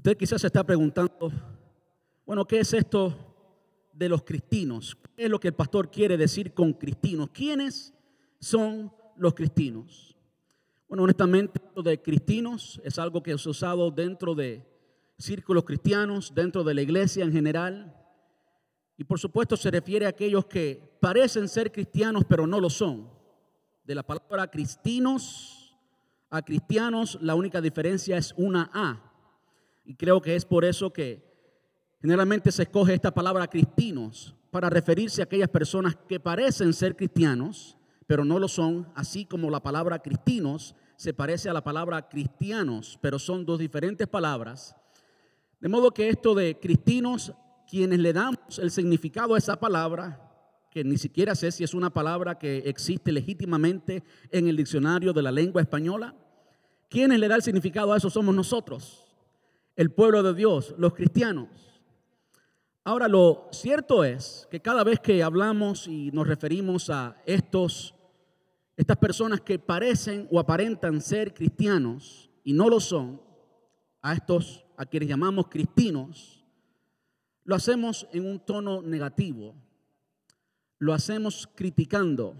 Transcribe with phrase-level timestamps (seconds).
[0.00, 1.30] Usted quizás se está preguntando,
[2.24, 3.14] bueno, ¿qué es esto
[3.92, 4.96] de los cristinos?
[5.14, 7.28] ¿Qué es lo que el pastor quiere decir con cristinos?
[7.34, 7.92] ¿Quiénes
[8.38, 10.16] son los cristinos?
[10.88, 14.66] Bueno, honestamente, esto de cristinos es algo que es usado dentro de
[15.18, 17.94] círculos cristianos, dentro de la iglesia en general.
[18.96, 23.06] Y por supuesto se refiere a aquellos que parecen ser cristianos pero no lo son.
[23.84, 25.76] De la palabra cristinos
[26.30, 29.09] a cristianos la única diferencia es una A.
[29.90, 31.20] Y creo que es por eso que
[32.00, 37.76] generalmente se escoge esta palabra cristinos para referirse a aquellas personas que parecen ser cristianos
[38.06, 42.98] pero no lo son, así como la palabra cristinos se parece a la palabra cristianos,
[43.00, 44.76] pero son dos diferentes palabras.
[45.60, 47.32] De modo que esto de cristinos,
[47.68, 50.28] quienes le damos el significado a esa palabra,
[50.70, 55.22] que ni siquiera sé si es una palabra que existe legítimamente en el diccionario de
[55.22, 56.14] la lengua española,
[56.88, 59.09] quienes le da el significado a eso somos nosotros,
[59.76, 61.48] el pueblo de Dios, los cristianos.
[62.84, 67.94] Ahora, lo cierto es que cada vez que hablamos y nos referimos a estos
[68.80, 73.20] estas personas que parecen o aparentan ser cristianos y no lo son,
[74.00, 76.42] a estos a quienes llamamos cristinos,
[77.44, 79.54] lo hacemos en un tono negativo,
[80.78, 82.34] lo hacemos criticando,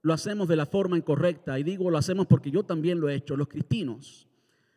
[0.00, 1.58] lo hacemos de la forma incorrecta.
[1.58, 4.26] Y digo lo hacemos porque yo también lo he hecho, los cristinos,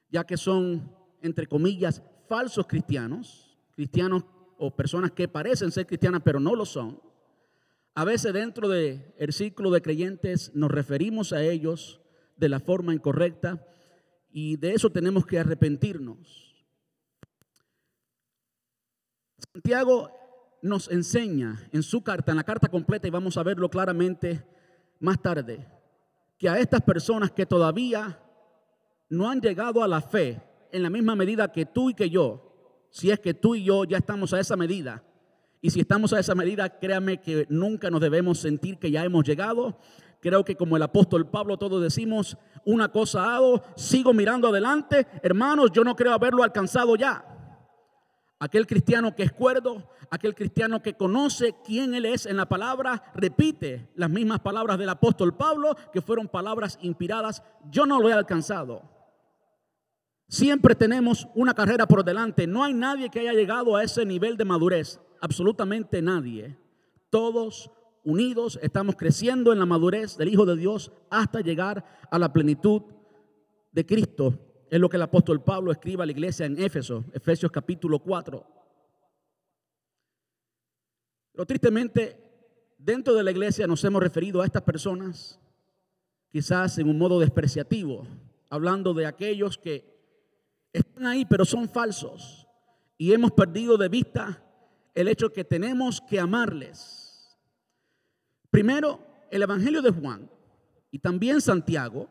[0.10, 4.24] ya que son, entre comillas, falsos cristianos, cristianos
[4.58, 7.00] o personas que parecen ser cristianas pero no lo son
[7.94, 12.00] a veces dentro del círculo de creyentes nos referimos a ellos
[12.38, 13.66] de la forma incorrecta
[14.32, 16.56] y de eso tenemos que arrepentirnos.
[19.54, 20.10] Santiago
[20.62, 24.46] nos enseña en su carta, en la carta completa, y vamos a verlo claramente
[25.00, 25.68] más tarde,
[26.38, 28.20] que a estas personas que todavía
[29.10, 32.88] no han llegado a la fe en la misma medida que tú y que yo,
[32.90, 35.04] si es que tú y yo ya estamos a esa medida,
[35.62, 39.24] y si estamos a esa medida, créame que nunca nos debemos sentir que ya hemos
[39.24, 39.78] llegado.
[40.20, 45.06] Creo que como el apóstol Pablo todos decimos, una cosa hago, sigo mirando adelante.
[45.22, 47.26] Hermanos, yo no creo haberlo alcanzado ya.
[48.40, 53.04] Aquel cristiano que es cuerdo, aquel cristiano que conoce quién Él es en la palabra,
[53.14, 57.44] repite las mismas palabras del apóstol Pablo, que fueron palabras inspiradas.
[57.70, 58.91] Yo no lo he alcanzado.
[60.32, 62.48] Siempre tenemos una carrera por delante.
[62.48, 66.58] No hay nadie que haya llegado a ese nivel de madurez absolutamente nadie.
[67.10, 67.70] Todos
[68.06, 72.82] unidos estamos creciendo en la madurez del Hijo de Dios hasta llegar a la plenitud
[73.74, 74.40] de Cristo.
[74.70, 78.46] Es lo que el apóstol Pablo escribe a la iglesia en Éfeso, Efesios capítulo 4.
[81.34, 82.18] Pero tristemente,
[82.78, 85.42] dentro de la iglesia nos hemos referido a estas personas
[86.30, 88.08] quizás en un modo despreciativo,
[88.50, 89.92] hablando de aquellos que
[90.74, 92.48] están ahí pero son falsos
[92.98, 94.44] y hemos perdido de vista
[94.94, 97.38] el hecho que tenemos que amarles.
[98.50, 99.00] Primero,
[99.32, 100.30] el Evangelio de Juan
[100.92, 102.10] y también Santiago.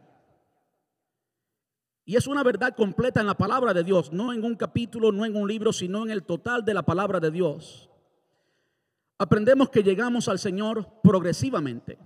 [2.04, 5.24] Y es una verdad completa en la palabra de Dios, no en un capítulo, no
[5.24, 7.88] en un libro, sino en el total de la palabra de Dios.
[9.18, 11.98] Aprendemos que llegamos al Señor progresivamente.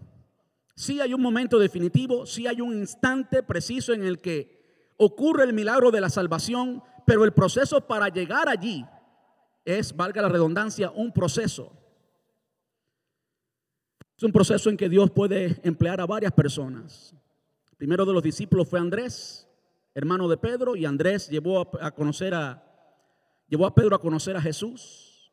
[0.75, 4.63] Si hay un momento definitivo, si hay un instante preciso en el que
[4.97, 8.84] ocurre el milagro de la salvación, pero el proceso para llegar allí
[9.65, 11.72] es, valga la redundancia, un proceso.
[14.16, 17.15] Es un proceso en que Dios puede emplear a varias personas.
[17.71, 19.49] El primero de los discípulos fue Andrés,
[19.94, 22.62] hermano de Pedro, y Andrés llevó a, conocer a
[23.49, 25.32] llevó a Pedro a conocer a Jesús.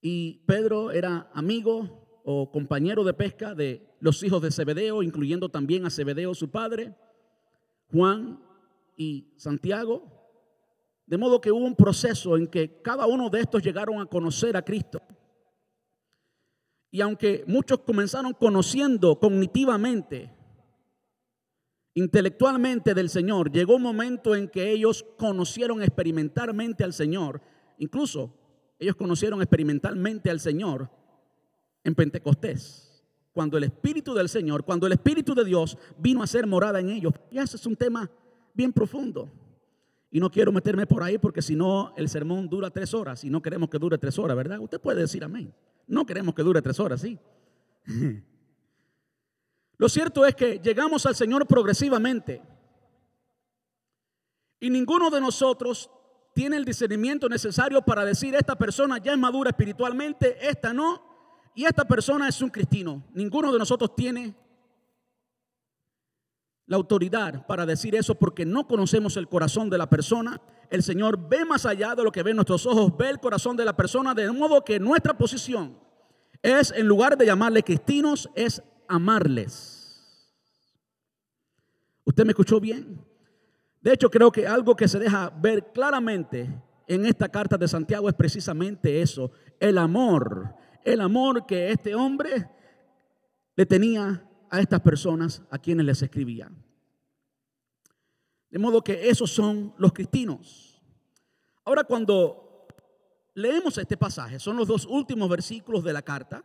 [0.00, 5.86] Y Pedro era amigo o compañero de pesca de los hijos de Zebedeo, incluyendo también
[5.86, 6.94] a Zebedeo su padre,
[7.92, 8.40] Juan
[8.96, 10.12] y Santiago.
[11.06, 14.56] De modo que hubo un proceso en que cada uno de estos llegaron a conocer
[14.56, 15.00] a Cristo.
[16.90, 20.32] Y aunque muchos comenzaron conociendo cognitivamente,
[21.94, 27.40] intelectualmente del Señor, llegó un momento en que ellos conocieron experimentalmente al Señor.
[27.78, 28.34] Incluso
[28.78, 30.90] ellos conocieron experimentalmente al Señor
[31.84, 32.85] en Pentecostés.
[33.36, 36.88] Cuando el Espíritu del Señor, cuando el Espíritu de Dios vino a ser morada en
[36.88, 37.12] ellos.
[37.30, 38.10] Y ese es un tema
[38.54, 39.30] bien profundo.
[40.10, 43.28] Y no quiero meterme por ahí porque si no, el sermón dura tres horas y
[43.28, 44.58] no queremos que dure tres horas, ¿verdad?
[44.58, 45.52] Usted puede decir amén.
[45.86, 47.18] No queremos que dure tres horas, ¿sí?
[49.76, 52.40] Lo cierto es que llegamos al Señor progresivamente.
[54.60, 55.90] Y ninguno de nosotros
[56.32, 61.15] tiene el discernimiento necesario para decir esta persona ya es madura espiritualmente, esta no,
[61.56, 63.02] y esta persona es un cristiano.
[63.14, 64.36] Ninguno de nosotros tiene
[66.66, 70.38] la autoridad para decir eso porque no conocemos el corazón de la persona.
[70.68, 73.64] El Señor ve más allá de lo que ven nuestros ojos, ve el corazón de
[73.64, 75.78] la persona, de modo que nuestra posición
[76.42, 80.30] es, en lugar de llamarle cristinos, es amarles.
[82.04, 83.02] ¿Usted me escuchó bien?
[83.80, 88.10] De hecho, creo que algo que se deja ver claramente en esta carta de Santiago
[88.10, 90.54] es precisamente eso, el amor,
[90.86, 92.48] el amor que este hombre
[93.56, 96.48] le tenía a estas personas a quienes les escribía.
[98.48, 100.80] De modo que esos son los cristinos.
[101.64, 102.68] Ahora cuando
[103.34, 106.44] leemos este pasaje, son los dos últimos versículos de la carta,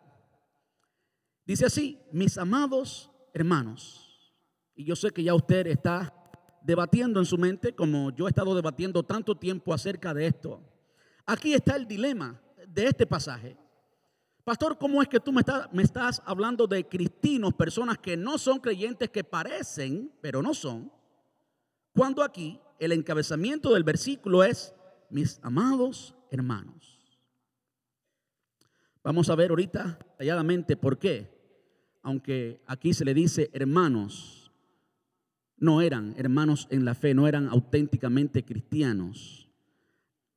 [1.46, 4.34] dice así, mis amados hermanos,
[4.74, 6.16] y yo sé que ya usted está
[6.64, 10.62] debatiendo en su mente, como yo he estado debatiendo tanto tiempo acerca de esto.
[11.28, 13.61] Aquí está el dilema de este pasaje.
[14.44, 18.38] Pastor, ¿cómo es que tú me estás, me estás hablando de cristinos, personas que no
[18.38, 20.92] son creyentes, que parecen, pero no son?
[21.94, 24.74] Cuando aquí el encabezamiento del versículo es,
[25.10, 26.98] mis amados hermanos.
[29.04, 31.30] Vamos a ver ahorita detalladamente por qué,
[32.02, 34.52] aunque aquí se le dice hermanos,
[35.58, 39.51] no eran hermanos en la fe, no eran auténticamente cristianos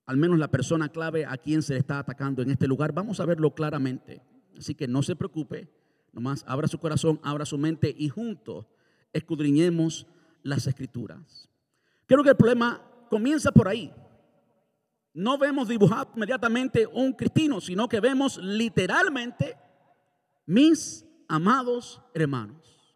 [0.06, 2.92] al menos la persona clave a quien se le está atacando en este lugar.
[2.92, 4.22] Vamos a verlo claramente.
[4.58, 5.68] Así que no se preocupe,
[6.12, 8.66] nomás abra su corazón, abra su mente y juntos
[9.12, 10.06] escudriñemos
[10.42, 11.48] las escrituras.
[12.06, 13.92] Creo que el problema comienza por ahí.
[15.14, 19.56] No vemos dibujado inmediatamente un cristino, sino que vemos literalmente
[20.46, 22.94] mis amados hermanos.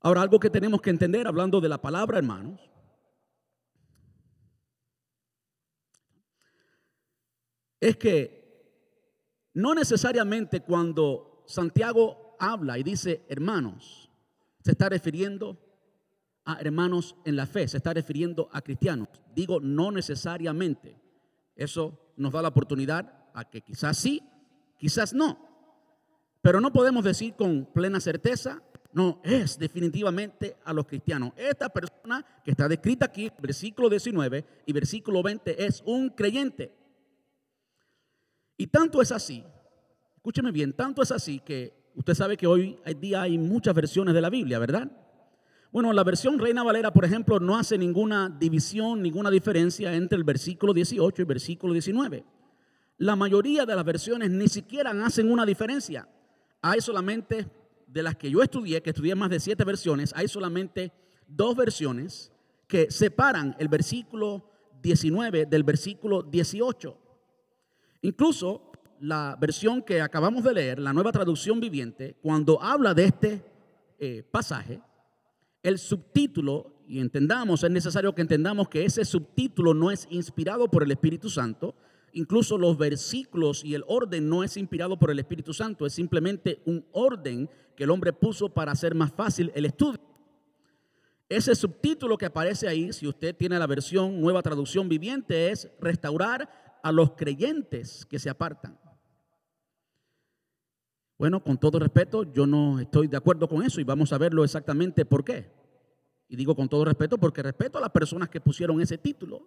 [0.00, 2.60] Ahora, algo que tenemos que entender hablando de la palabra hermanos,
[7.82, 8.40] es que
[9.54, 14.08] no necesariamente cuando Santiago habla y dice hermanos,
[14.60, 15.58] se está refiriendo
[16.44, 19.08] a hermanos en la fe, se está refiriendo a cristianos.
[19.34, 20.96] Digo no necesariamente.
[21.56, 24.22] Eso nos da la oportunidad a que quizás sí,
[24.78, 25.36] quizás no.
[26.40, 28.62] Pero no podemos decir con plena certeza,
[28.92, 31.32] no, es definitivamente a los cristianos.
[31.36, 36.81] Esta persona que está descrita aquí, versículo 19 y versículo 20, es un creyente.
[38.62, 39.42] Y tanto es así,
[40.14, 44.20] escúcheme bien, tanto es así que usted sabe que hoy día hay muchas versiones de
[44.20, 44.88] la Biblia, ¿verdad?
[45.72, 50.22] Bueno, la versión Reina Valera, por ejemplo, no hace ninguna división, ninguna diferencia entre el
[50.22, 52.24] versículo 18 y el versículo 19.
[52.98, 56.08] La mayoría de las versiones ni siquiera hacen una diferencia.
[56.60, 57.48] Hay solamente,
[57.88, 60.92] de las que yo estudié, que estudié más de siete versiones, hay solamente
[61.26, 62.30] dos versiones
[62.68, 64.48] que separan el versículo
[64.80, 67.01] 19 del versículo 18.
[68.02, 73.44] Incluso la versión que acabamos de leer, la nueva traducción viviente, cuando habla de este
[73.98, 74.80] eh, pasaje,
[75.62, 80.82] el subtítulo, y entendamos, es necesario que entendamos que ese subtítulo no es inspirado por
[80.82, 81.74] el Espíritu Santo,
[82.12, 86.60] incluso los versículos y el orden no es inspirado por el Espíritu Santo, es simplemente
[86.66, 90.00] un orden que el hombre puso para hacer más fácil el estudio.
[91.28, 96.61] Ese subtítulo que aparece ahí, si usted tiene la versión nueva traducción viviente, es restaurar
[96.82, 98.78] a los creyentes que se apartan.
[101.16, 104.42] Bueno, con todo respeto, yo no estoy de acuerdo con eso y vamos a verlo
[104.42, 105.52] exactamente por qué.
[106.28, 109.46] Y digo con todo respeto porque respeto a las personas que pusieron ese título.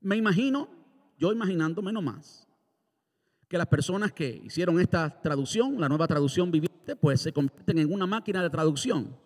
[0.00, 0.68] Me imagino,
[1.16, 2.48] yo imaginándome nomás,
[3.46, 7.92] que las personas que hicieron esta traducción, la nueva traducción viviente, pues se convierten en
[7.92, 9.16] una máquina de traducción,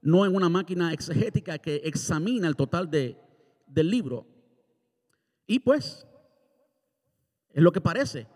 [0.00, 3.16] no en una máquina exegética que examina el total de,
[3.66, 4.26] del libro.
[5.46, 6.06] Y pues
[7.52, 8.26] es lo que parece,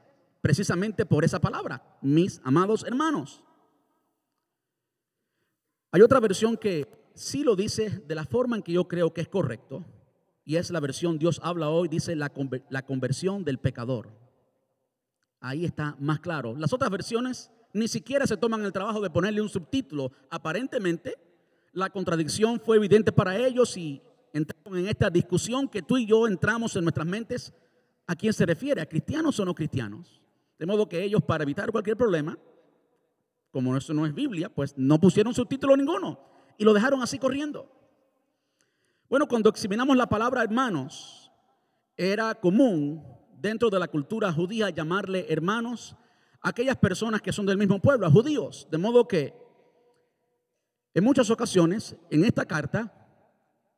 [0.41, 3.43] precisamente por esa palabra, mis amados hermanos.
[5.93, 9.23] Hay otra versión que sí lo dice de la forma en que yo creo que
[9.23, 9.85] es correcto,
[10.45, 12.33] y es la versión Dios habla hoy, dice la,
[12.71, 14.11] la conversión del pecador.
[15.41, 16.55] Ahí está más claro.
[16.57, 20.13] Las otras versiones ni siquiera se toman el trabajo de ponerle un subtítulo.
[20.31, 21.19] Aparentemente,
[21.73, 24.01] la contradicción fue evidente para ellos y
[24.33, 27.53] entraron en esta discusión que tú y yo entramos en nuestras mentes
[28.07, 30.21] a quién se refiere, a cristianos o no cristianos.
[30.59, 32.39] De modo que ellos, para evitar cualquier problema,
[33.51, 36.21] como eso no es Biblia, pues no pusieron subtítulo ninguno
[36.59, 37.71] y lo dejaron así corriendo.
[39.09, 41.31] Bueno, cuando examinamos la palabra hermanos,
[41.97, 43.03] era común
[43.39, 45.97] dentro de la cultura judía llamarle hermanos
[46.41, 48.67] a aquellas personas que son del mismo pueblo, a judíos.
[48.71, 49.35] De modo que
[50.95, 53.06] en muchas ocasiones en esta carta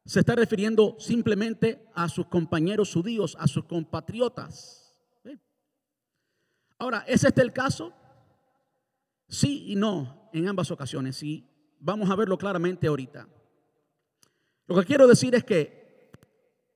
[0.09, 4.97] se está refiriendo simplemente a sus compañeros judíos, a sus compatriotas.
[6.79, 7.93] Ahora, ¿es este el caso?
[9.29, 11.23] Sí y no en ambas ocasiones.
[11.23, 11.47] Y
[11.79, 13.29] vamos a verlo claramente ahorita.
[14.67, 16.11] Lo que quiero decir es que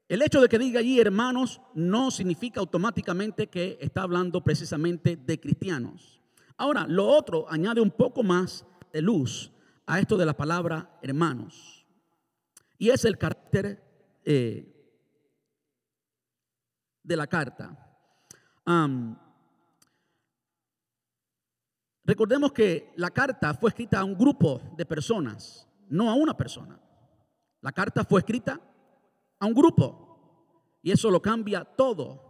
[0.09, 5.41] el hecho de que diga allí hermanos no significa automáticamente que está hablando precisamente de
[5.41, 6.21] cristianos.
[6.59, 9.51] Ahora, lo otro añade un poco más de luz
[9.87, 11.82] a esto de la palabra hermanos.
[12.83, 13.81] Y es el carácter
[14.25, 14.67] eh,
[17.05, 17.79] de la carta.
[22.03, 26.77] recordemos que la carta fue escrita a un grupo de personas, no a una persona.
[27.61, 28.61] La carta fue escrita
[29.39, 32.21] a un grupo y eso lo cambia todo.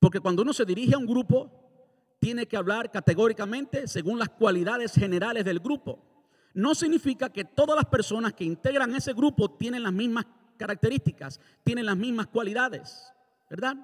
[0.00, 4.94] Porque cuando uno se dirige a un grupo, tiene que hablar categóricamente según las cualidades
[4.94, 6.17] generales del grupo.
[6.54, 10.26] No significa que todas las personas que integran ese grupo tienen las mismas
[10.56, 13.12] características, tienen las mismas cualidades,
[13.48, 13.76] ¿verdad?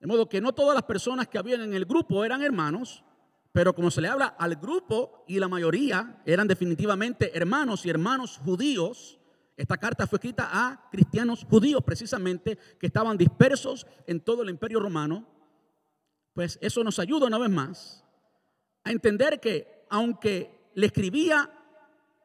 [0.00, 3.02] De modo que no todas las personas que habían en el grupo eran hermanos,
[3.52, 8.38] pero como se le habla al grupo y la mayoría eran definitivamente hermanos y hermanos
[8.44, 9.18] judíos,
[9.56, 14.80] esta carta fue escrita a cristianos judíos precisamente que estaban dispersos en todo el imperio
[14.80, 15.36] romano
[16.36, 18.04] pues eso nos ayuda una vez más
[18.84, 21.50] a entender que aunque le escribía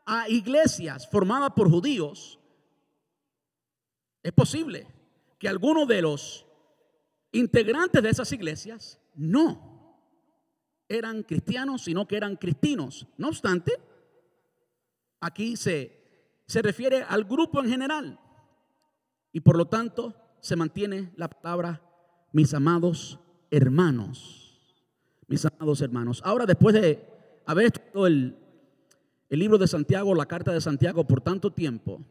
[0.06, 2.38] a iglesias formadas por judíos,
[4.22, 4.88] es posible
[5.40, 6.46] que algunos de los
[7.32, 9.98] integrantes de esas iglesias no
[10.90, 13.08] eran cristianos, sino que eran cristinos.
[13.18, 13.72] No obstante,
[15.22, 18.20] aquí se, se refiere al grupo en general
[19.32, 21.82] y por lo tanto se mantiene la palabra
[22.34, 23.18] mis amados
[23.50, 24.78] hermanos,
[25.28, 26.22] mis amados hermanos.
[26.26, 27.08] Ahora, después de
[27.46, 28.41] haber estudiado el,
[29.32, 32.06] el libro de Santiago, la carta de Santiago por tanto tiempo,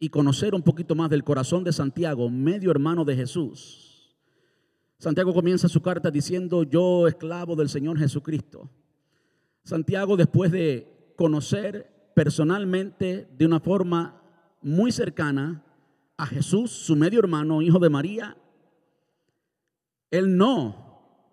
[0.00, 3.94] y conocer un poquito más del corazón de Santiago, medio hermano de Jesús,
[4.98, 8.70] Santiago comienza su carta diciendo, yo esclavo del Señor Jesucristo.
[9.62, 14.22] Santiago, después de conocer personalmente de una forma
[14.62, 15.62] muy cercana
[16.16, 18.38] a Jesús, su medio hermano, hijo de María,
[20.10, 20.83] él no,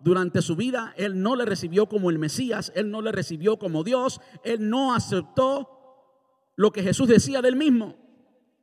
[0.02, 3.84] durante su vida, él no le recibió como el Mesías, él no le recibió como
[3.84, 5.68] Dios, él no aceptó
[6.56, 7.96] lo que Jesús decía del mismo.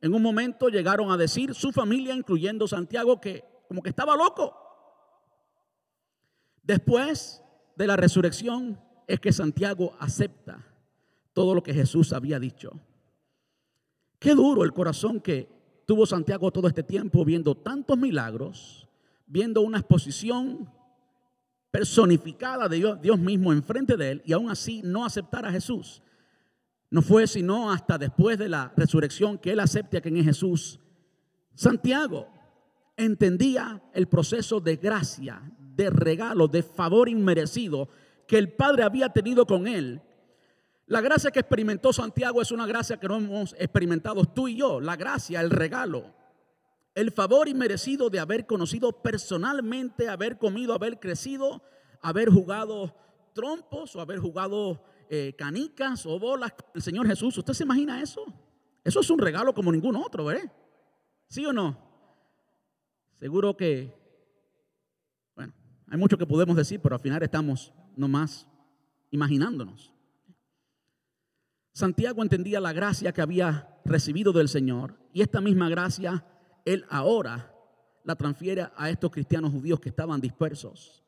[0.02, 4.54] En un momento llegaron a decir su familia, incluyendo Santiago, que como que estaba loco.
[6.62, 7.42] Después
[7.76, 10.64] de la resurrección es que Santiago acepta
[11.32, 12.72] todo lo que Jesús había dicho.
[14.18, 15.48] Qué duro el corazón que
[15.86, 18.86] tuvo Santiago todo este tiempo viendo tantos milagros
[19.30, 20.68] viendo una exposición
[21.70, 26.02] personificada de Dios, Dios, mismo enfrente de él y aún así no aceptar a Jesús.
[26.90, 30.80] No fue sino hasta después de la resurrección que él acepta quién es Jesús.
[31.54, 32.28] Santiago
[32.96, 37.88] entendía el proceso de gracia, de regalo, de favor inmerecido
[38.26, 40.02] que el Padre había tenido con él.
[40.86, 44.80] La gracia que experimentó Santiago es una gracia que no hemos experimentado tú y yo.
[44.80, 46.12] La gracia, el regalo,
[46.94, 51.62] el favor inmerecido de haber conocido personalmente, haber comido, haber crecido,
[52.00, 52.94] haber jugado
[53.34, 57.36] trompos o haber jugado eh, canicas o bolas el Señor Jesús.
[57.38, 58.24] ¿Usted se imagina eso?
[58.82, 60.50] Eso es un regalo como ningún otro, ¿verdad?
[61.28, 61.78] ¿Sí o no?
[63.18, 63.94] Seguro que,
[65.36, 65.52] bueno,
[65.88, 68.48] hay mucho que podemos decir, pero al final estamos nomás
[69.10, 69.92] imaginándonos.
[71.72, 76.24] Santiago entendía la gracia que había recibido del Señor y esta misma gracia
[76.64, 77.54] él ahora
[78.04, 81.02] la transfiere a estos cristianos judíos que estaban dispersos.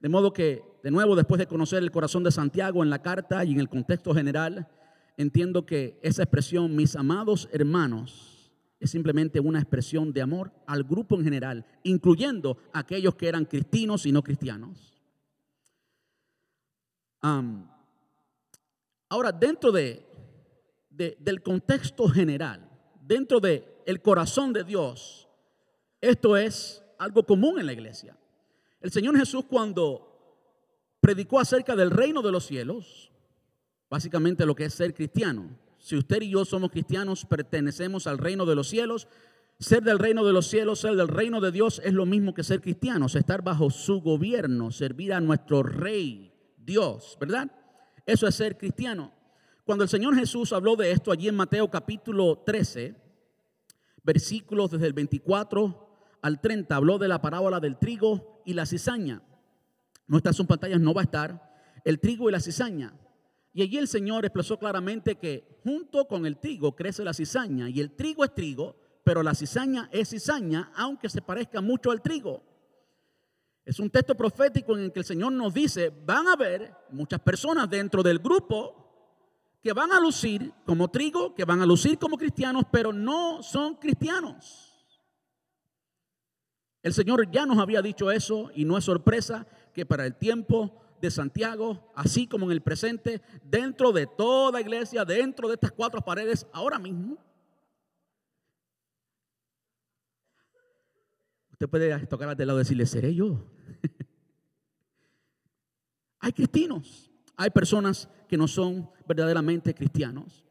[0.00, 3.44] De modo que, de nuevo, después de conocer el corazón de Santiago en la carta
[3.44, 4.68] y en el contexto general,
[5.16, 11.16] entiendo que esa expresión, mis amados hermanos, es simplemente una expresión de amor al grupo
[11.16, 14.92] en general, incluyendo aquellos que eran cristianos y no cristianos.
[19.08, 20.06] ahora, dentro de,
[20.90, 22.70] del contexto general,
[23.00, 25.28] dentro de el corazón de Dios.
[26.00, 28.18] Esto es algo común en la iglesia.
[28.80, 30.12] El Señor Jesús cuando
[31.00, 33.10] predicó acerca del reino de los cielos,
[33.88, 35.56] básicamente lo que es ser cristiano.
[35.78, 39.06] Si usted y yo somos cristianos, pertenecemos al reino de los cielos.
[39.58, 42.42] Ser del reino de los cielos, ser del reino de Dios es lo mismo que
[42.42, 47.50] ser cristianos, estar bajo su gobierno, servir a nuestro rey, Dios, ¿verdad?
[48.04, 49.12] Eso es ser cristiano.
[49.64, 53.05] Cuando el Señor Jesús habló de esto allí en Mateo capítulo 13,
[54.06, 55.86] versículos desde el 24
[56.22, 59.22] al 30, habló de la parábola del trigo y la cizaña.
[60.06, 61.82] No está en pantallas, no va a estar.
[61.84, 62.94] El trigo y la cizaña.
[63.52, 67.68] Y allí el Señor expresó claramente que junto con el trigo crece la cizaña.
[67.68, 72.00] Y el trigo es trigo, pero la cizaña es cizaña, aunque se parezca mucho al
[72.00, 72.42] trigo.
[73.64, 77.20] Es un texto profético en el que el Señor nos dice, van a haber muchas
[77.20, 78.85] personas dentro del grupo
[79.66, 83.74] que van a lucir como trigo, que van a lucir como cristianos, pero no son
[83.74, 84.72] cristianos.
[86.84, 89.44] El Señor ya nos había dicho eso y no es sorpresa
[89.74, 95.04] que para el tiempo de Santiago, así como en el presente, dentro de toda iglesia,
[95.04, 97.18] dentro de estas cuatro paredes, ahora mismo,
[101.50, 103.50] usted puede tocar al de lado y decirle, ¿seré yo?
[106.20, 110.44] hay cristianos, hay personas que no son verdaderamente cristianos.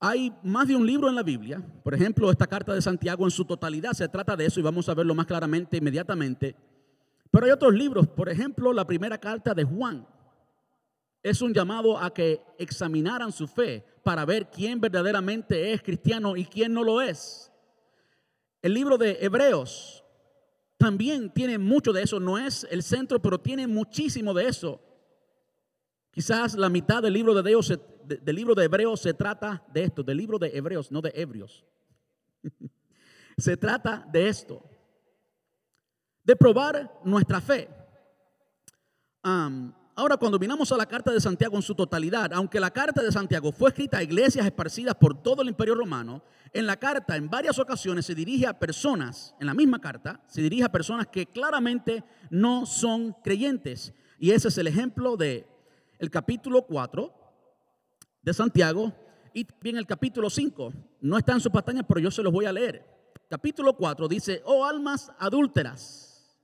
[0.00, 3.30] Hay más de un libro en la Biblia, por ejemplo, esta carta de Santiago en
[3.30, 6.54] su totalidad se trata de eso y vamos a verlo más claramente inmediatamente.
[7.30, 10.06] Pero hay otros libros, por ejemplo, la primera carta de Juan.
[11.22, 16.44] Es un llamado a que examinaran su fe para ver quién verdaderamente es cristiano y
[16.44, 17.52] quién no lo es.
[18.62, 20.04] El libro de Hebreos
[20.76, 24.80] también tiene mucho de eso, no es el centro, pero tiene muchísimo de eso.
[26.18, 27.72] Quizás la mitad del libro de, Dios,
[28.04, 31.64] del libro de Hebreos se trata de esto, del libro de Hebreos, no de Ebrios.
[33.38, 34.68] se trata de esto,
[36.24, 37.68] de probar nuestra fe.
[39.22, 43.12] ahora, cuando vinamos a la carta de Santiago en su totalidad, aunque la carta de
[43.12, 47.30] Santiago fue escrita a iglesias esparcidas por todo el imperio romano, en la carta en
[47.30, 51.26] varias ocasiones se dirige a personas, en la misma carta, se dirige a personas que
[51.26, 53.94] claramente no son creyentes.
[54.18, 55.57] Y ese es el ejemplo de
[55.98, 57.12] el capítulo 4
[58.22, 58.92] de Santiago
[59.32, 60.72] y también el capítulo 5.
[61.00, 62.84] No está en su pestaña, pero yo se los voy a leer.
[63.28, 66.36] Capítulo 4 dice, oh almas adúlteras.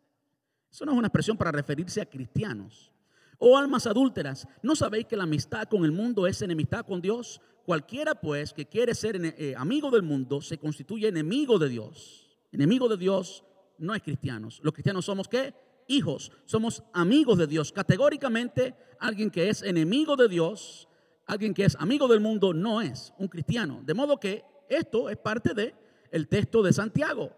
[0.71, 2.93] Eso no es una expresión para referirse a cristianos.
[3.39, 7.41] Oh almas adúlteras, ¿no sabéis que la amistad con el mundo es enemistad con Dios?
[7.65, 12.37] Cualquiera pues que quiere ser eh, amigo del mundo se constituye enemigo de Dios.
[12.53, 13.45] Enemigo de Dios
[13.79, 14.61] no es cristianos.
[14.63, 15.55] Los cristianos somos qué?
[15.89, 17.73] Hijos, somos amigos de Dios.
[17.73, 20.89] Categóricamente, alguien que es enemigo de Dios,
[21.27, 23.83] alguien que es amigo del mundo, no es un cristiano.
[23.85, 25.75] De modo que esto es parte del
[26.11, 27.33] el texto de Santiago.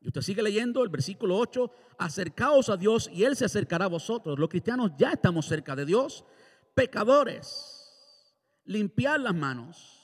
[0.00, 3.88] Y usted sigue leyendo el versículo 8, acercaos a Dios y Él se acercará a
[3.88, 4.38] vosotros.
[4.38, 6.24] Los cristianos ya estamos cerca de Dios.
[6.74, 8.32] Pecadores,
[8.64, 9.97] limpiar las manos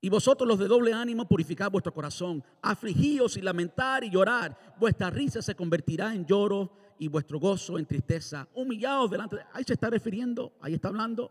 [0.00, 4.56] y vosotros los de doble ánimo purificad vuestro corazón, afligíos y lamentar y llorar.
[4.78, 8.48] Vuestra risa se convertirá en lloro y vuestro gozo en tristeza.
[8.54, 9.42] Humillados delante de...
[9.52, 11.30] Ahí se está refiriendo, ahí está hablando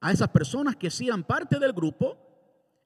[0.00, 2.16] a esas personas que sí eran parte del grupo,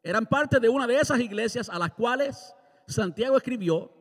[0.02, 2.54] eran parte de una de esas iglesias a las cuales
[2.86, 3.92] Santiago escribió,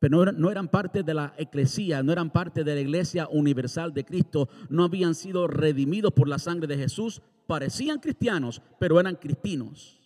[0.00, 4.04] pero no eran, parte de la eclesía, no eran parte de la iglesia universal de
[4.04, 10.03] Cristo, no habían sido redimidos por la sangre de Jesús, parecían cristianos, pero eran cristinos.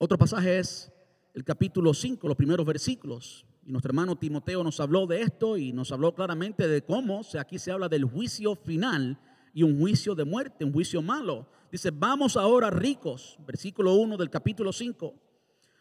[0.00, 0.92] Otro pasaje es
[1.34, 3.44] el capítulo 5, los primeros versículos.
[3.66, 7.58] Y nuestro hermano Timoteo nos habló de esto y nos habló claramente de cómo aquí
[7.58, 9.18] se habla del juicio final
[9.52, 11.48] y un juicio de muerte, un juicio malo.
[11.72, 15.14] Dice, vamos ahora ricos, versículo 1 del capítulo 5.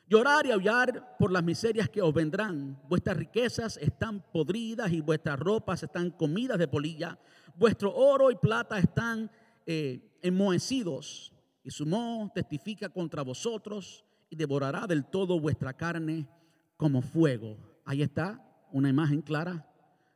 [0.09, 2.81] Llorar y aullar por las miserias que os vendrán.
[2.89, 7.19] Vuestras riquezas están podridas y vuestras ropas están comidas de polilla.
[7.55, 9.29] Vuestro oro y plata están
[9.67, 11.33] eh, enmohecidos.
[11.63, 16.27] Y su moho testifica contra vosotros y devorará del todo vuestra carne
[16.75, 17.57] como fuego.
[17.85, 19.67] Ahí está una imagen clara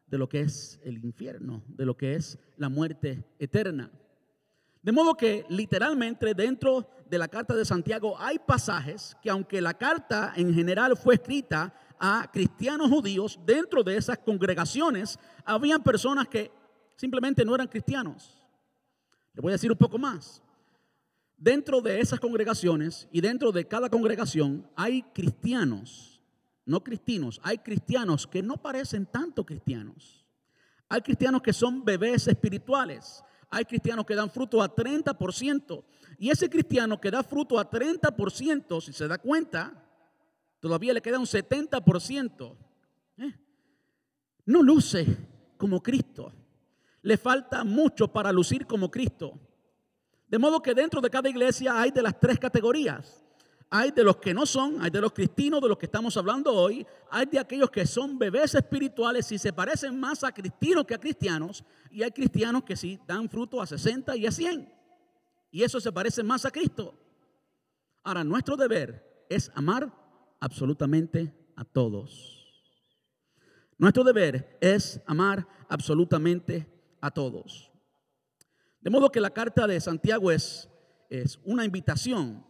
[0.08, 3.90] de lo que es el infierno, de lo que es la muerte eterna.
[4.82, 9.74] De modo que literalmente dentro de la carta de Santiago hay pasajes que aunque la
[9.74, 16.52] carta en general fue escrita a cristianos judíos, dentro de esas congregaciones habían personas que
[16.96, 18.38] simplemente no eran cristianos.
[19.34, 20.42] Le voy a decir un poco más
[21.42, 26.22] dentro de esas congregaciones y dentro de cada congregación hay cristianos,
[26.66, 30.24] no cristinos, hay cristianos que no parecen tanto cristianos.
[30.88, 33.24] Hay cristianos que son bebés espirituales.
[33.50, 35.84] Hay cristianos que dan fruto a 30%.
[36.20, 39.74] Y ese cristiano que da fruto a 30%, si se da cuenta,
[40.60, 42.56] todavía le queda un 70%.
[43.18, 43.34] ¿eh?
[44.46, 45.06] No luce
[45.58, 46.32] como Cristo.
[47.02, 49.40] Le falta mucho para lucir como Cristo.
[50.32, 53.22] De modo que dentro de cada iglesia hay de las tres categorías.
[53.70, 56.54] Hay de los que no son, hay de los cristinos de los que estamos hablando
[56.54, 60.94] hoy, hay de aquellos que son bebés espirituales y se parecen más a cristinos que
[60.94, 64.74] a cristianos, y hay cristianos que sí dan fruto a 60 y a 100.
[65.52, 66.94] Y eso se parece más a Cristo.
[68.02, 69.92] Ahora, nuestro deber es amar
[70.40, 72.66] absolutamente a todos.
[73.78, 76.68] Nuestro deber es amar absolutamente
[77.02, 77.71] a todos.
[78.82, 80.68] De modo que la carta de Santiago es,
[81.10, 82.44] es una invitación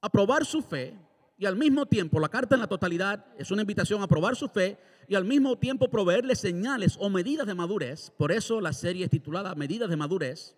[0.00, 0.96] a probar su fe
[1.40, 4.46] y al mismo tiempo, la carta en la totalidad es una invitación a probar su
[4.48, 8.10] fe y al mismo tiempo proveerle señales o medidas de madurez.
[8.10, 10.54] Por eso la serie es titulada Medidas de Madurez.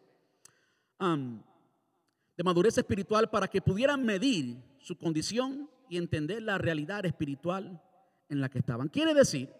[0.99, 7.81] de madurez espiritual para que pudieran medir su condición y entender la realidad espiritual
[8.29, 8.89] en la que estaban.
[8.89, 9.55] Quiere decir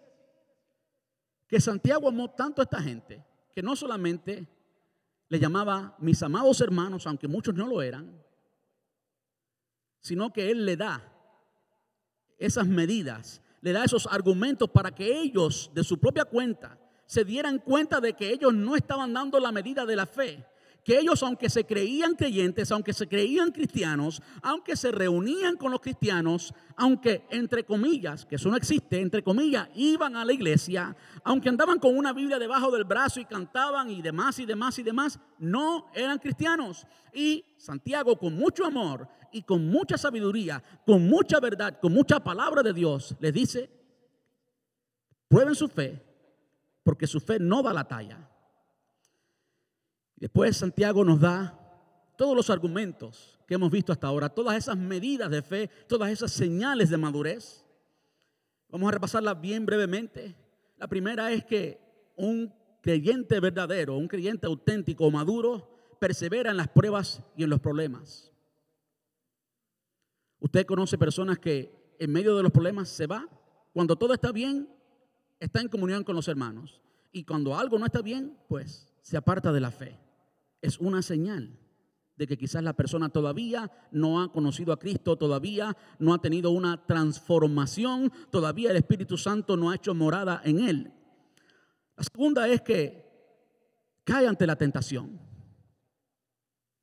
[1.47, 4.45] que Santiago amó tanto a esta gente que no solamente
[5.33, 8.23] le llamaba mis amados hermanos, aunque muchos no lo eran,
[9.99, 11.11] sino que él le da
[12.37, 17.57] esas medidas, le da esos argumentos para que ellos de su propia cuenta se dieran
[17.57, 20.45] cuenta de que ellos no estaban dando la medida de la fe,
[20.83, 25.79] que ellos, aunque se creían creyentes, aunque se creían cristianos, aunque se reunían con los
[25.79, 31.49] cristianos, aunque entre comillas, que eso no existe, entre comillas, iban a la iglesia, aunque
[31.49, 35.19] andaban con una Biblia debajo del brazo y cantaban y demás y demás y demás,
[35.39, 36.85] no eran cristianos.
[37.13, 42.61] Y Santiago, con mucho amor y con mucha sabiduría, con mucha verdad, con mucha palabra
[42.61, 43.69] de Dios, les dice,
[45.29, 46.03] prueben su fe,
[46.83, 48.29] porque su fe no da la talla.
[50.23, 51.59] Después Santiago nos da
[52.15, 56.31] todos los argumentos que hemos visto hasta ahora, todas esas medidas de fe, todas esas
[56.31, 57.65] señales de madurez.
[58.69, 60.33] Vamos a repasarlas bien brevemente.
[60.77, 61.77] La primera es que
[62.15, 68.31] un creyente verdadero, un creyente auténtico, maduro, persevera en las pruebas y en los problemas.
[70.39, 73.27] Usted conoce personas que en medio de los problemas se va.
[73.73, 74.69] Cuando todo está bien,
[75.41, 76.81] está en comunión con los hermanos.
[77.11, 80.02] Y cuando algo no está bien, pues se aparta de la fe
[80.63, 81.59] es una señal
[82.15, 86.51] de que quizás la persona todavía no ha conocido a Cristo, todavía no ha tenido
[86.51, 90.93] una transformación, todavía el Espíritu Santo no ha hecho morada en él.
[91.97, 93.03] La segunda es que
[94.05, 95.19] cae ante la tentación.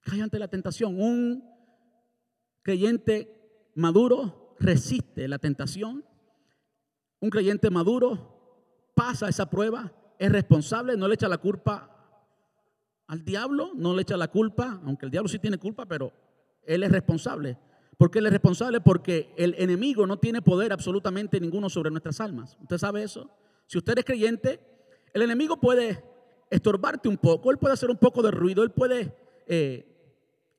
[0.01, 1.01] Cae ante la tentación.
[1.01, 1.45] Un
[2.63, 6.05] creyente maduro resiste la tentación.
[7.19, 12.00] Un creyente maduro pasa esa prueba, es responsable, no le echa la culpa
[13.11, 16.13] al diablo no le echa la culpa, aunque el diablo sí tiene culpa, pero
[16.63, 17.59] él es responsable.
[17.99, 18.81] ¿Por qué él es responsable?
[18.81, 22.57] Porque el enemigo no tiene poder absolutamente ninguno sobre nuestras almas.
[22.63, 23.29] ¿Usted sabe eso?
[23.67, 24.61] Si usted es creyente,
[25.13, 26.05] el enemigo puede
[26.51, 29.13] estorbarte un poco, él puede hacer un poco de ruido, él puede
[29.49, 29.93] eh,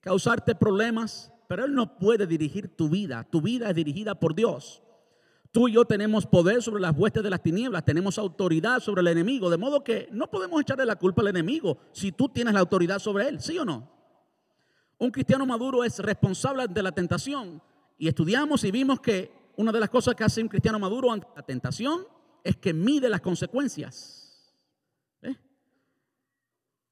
[0.01, 3.25] causarte problemas, pero él no puede dirigir tu vida.
[3.31, 4.83] Tu vida es dirigida por Dios.
[5.51, 9.07] Tú y yo tenemos poder sobre las huestes de las tinieblas, tenemos autoridad sobre el
[9.07, 12.61] enemigo, de modo que no podemos echarle la culpa al enemigo si tú tienes la
[12.61, 13.91] autoridad sobre él, ¿sí o no?
[14.97, 17.61] Un cristiano maduro es responsable de la tentación
[17.97, 21.27] y estudiamos y vimos que una de las cosas que hace un cristiano maduro ante
[21.35, 22.05] la tentación
[22.43, 24.55] es que mide las consecuencias.
[25.21, 25.35] ¿Eh?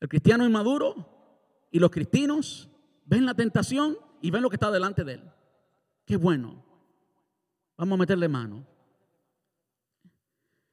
[0.01, 2.69] El cristiano inmaduro y los cristianos
[3.05, 5.31] ven la tentación y ven lo que está delante de él.
[6.05, 6.68] Qué bueno.
[7.79, 8.67] Vamos a meterle mano.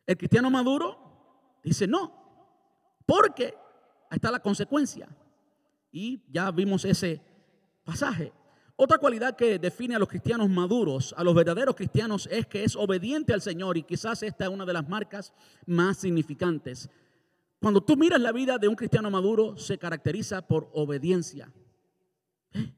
[0.05, 2.13] El cristiano maduro dice no,
[3.07, 3.55] porque
[4.11, 5.09] ahí está la consecuencia.
[5.93, 7.23] Y ya vimos ese
[7.85, 8.33] pasaje.
[8.75, 12.75] Otra cualidad que define a los cristianos maduros, a los verdaderos cristianos, es que es
[12.75, 15.33] obediente al Señor y quizás esta es una de las marcas
[15.65, 16.91] más significantes.
[17.61, 21.53] Cuando tú miras la vida de un cristiano maduro, se caracteriza por obediencia.
[22.53, 22.73] ¿Eh?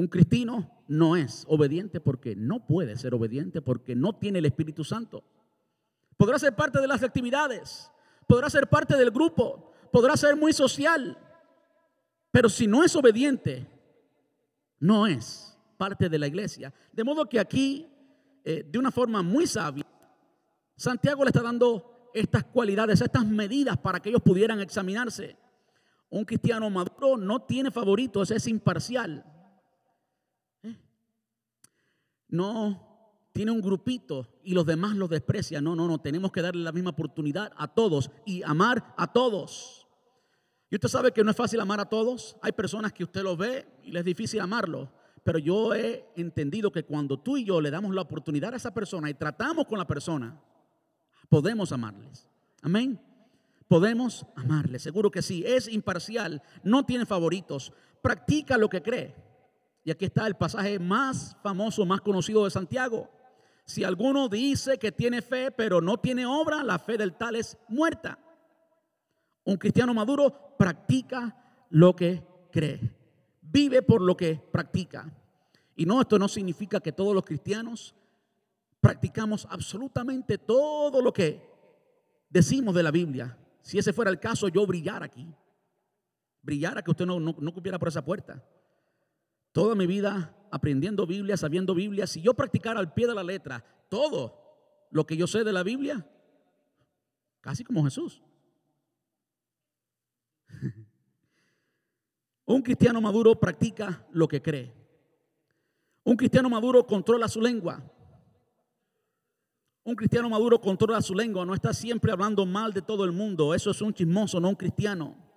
[0.00, 4.82] Un cristiano no es obediente porque no puede ser obediente porque no tiene el Espíritu
[4.82, 5.22] Santo.
[6.16, 7.92] Podrá ser parte de las actividades,
[8.26, 11.18] podrá ser parte del grupo, podrá ser muy social,
[12.30, 13.68] pero si no es obediente,
[14.78, 16.72] no es parte de la iglesia.
[16.94, 17.86] De modo que aquí,
[18.42, 19.84] eh, de una forma muy sabia,
[20.76, 25.36] Santiago le está dando estas cualidades, estas medidas para que ellos pudieran examinarse.
[26.08, 29.26] Un cristiano maduro no tiene favoritos, es imparcial
[32.30, 32.90] no
[33.32, 35.64] tiene un grupito y los demás los desprecian.
[35.64, 39.86] No, no, no, tenemos que darle la misma oportunidad a todos y amar a todos.
[40.70, 42.36] Y usted sabe que no es fácil amar a todos.
[42.42, 44.92] Hay personas que usted los ve y les es difícil amarlo.
[45.24, 48.72] Pero yo he entendido que cuando tú y yo le damos la oportunidad a esa
[48.72, 50.40] persona y tratamos con la persona,
[51.28, 52.28] podemos amarles.
[52.62, 53.00] Amén.
[53.68, 54.82] Podemos amarles.
[54.82, 55.44] Seguro que sí.
[55.46, 56.42] Es imparcial.
[56.62, 57.72] No tiene favoritos.
[58.00, 59.14] Practica lo que cree.
[59.84, 63.10] Y aquí está el pasaje más famoso, más conocido de Santiago.
[63.64, 67.56] Si alguno dice que tiene fe, pero no tiene obra, la fe del tal es
[67.68, 68.18] muerta.
[69.44, 72.94] Un cristiano maduro practica lo que cree.
[73.40, 75.10] Vive por lo que practica.
[75.76, 77.94] Y no, esto no significa que todos los cristianos
[78.80, 81.48] practicamos absolutamente todo lo que
[82.28, 83.38] decimos de la Biblia.
[83.62, 85.26] Si ese fuera el caso, yo brillara aquí.
[86.42, 88.44] Brillara que usted no, no, no por esa puerta
[89.52, 93.64] toda mi vida aprendiendo Biblia, sabiendo Biblia, si yo practicara al pie de la letra
[93.88, 94.40] todo
[94.90, 96.06] lo que yo sé de la Biblia,
[97.40, 98.22] casi como Jesús.
[102.46, 104.74] Un cristiano maduro practica lo que cree.
[106.02, 107.80] Un cristiano maduro controla su lengua.
[109.84, 113.54] Un cristiano maduro controla su lengua, no está siempre hablando mal de todo el mundo.
[113.54, 115.29] Eso es un chismoso, no un cristiano.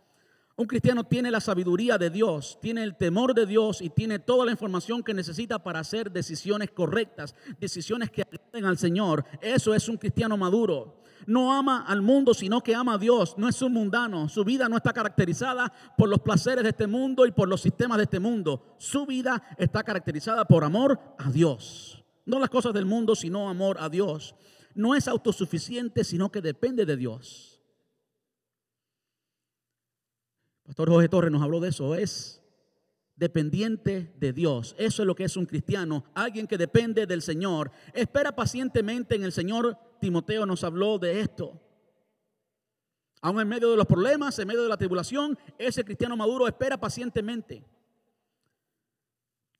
[0.56, 4.46] Un cristiano tiene la sabiduría de Dios, tiene el temor de Dios y tiene toda
[4.46, 9.26] la información que necesita para hacer decisiones correctas, decisiones que agraden al Señor.
[9.42, 11.02] Eso es un cristiano maduro.
[11.26, 13.36] No ama al mundo, sino que ama a Dios.
[13.36, 14.30] No es un mundano.
[14.30, 17.98] Su vida no está caracterizada por los placeres de este mundo y por los sistemas
[17.98, 18.76] de este mundo.
[18.78, 22.04] Su vida está caracterizada por amor a Dios.
[22.26, 24.36] No las cosas del mundo, sino amor a Dios.
[24.76, 27.53] No es autosuficiente, sino que depende de Dios.
[30.64, 31.96] Pastor Jorge Torres nos habló de eso.
[31.96, 32.42] Es
[33.16, 34.76] dependiente de Dios.
[34.78, 36.06] Eso es lo que es un cristiano.
[36.14, 37.72] Alguien que depende del Señor.
[37.94, 39.78] Espera pacientemente en el Señor.
[40.00, 41.60] Timoteo nos habló de esto.
[43.22, 46.78] Aún en medio de los problemas, en medio de la tribulación, ese cristiano maduro espera
[46.78, 47.66] pacientemente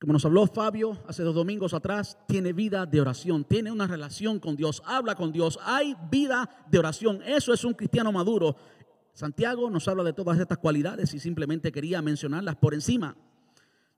[0.04, 4.38] como nos habló Fabio hace dos domingos atrás, tiene vida de oración, tiene una relación
[4.38, 7.22] con Dios, habla con Dios, hay vida de oración.
[7.26, 8.54] Eso es un cristiano maduro.
[9.14, 13.16] Santiago nos habla de todas estas cualidades y simplemente quería mencionarlas por encima.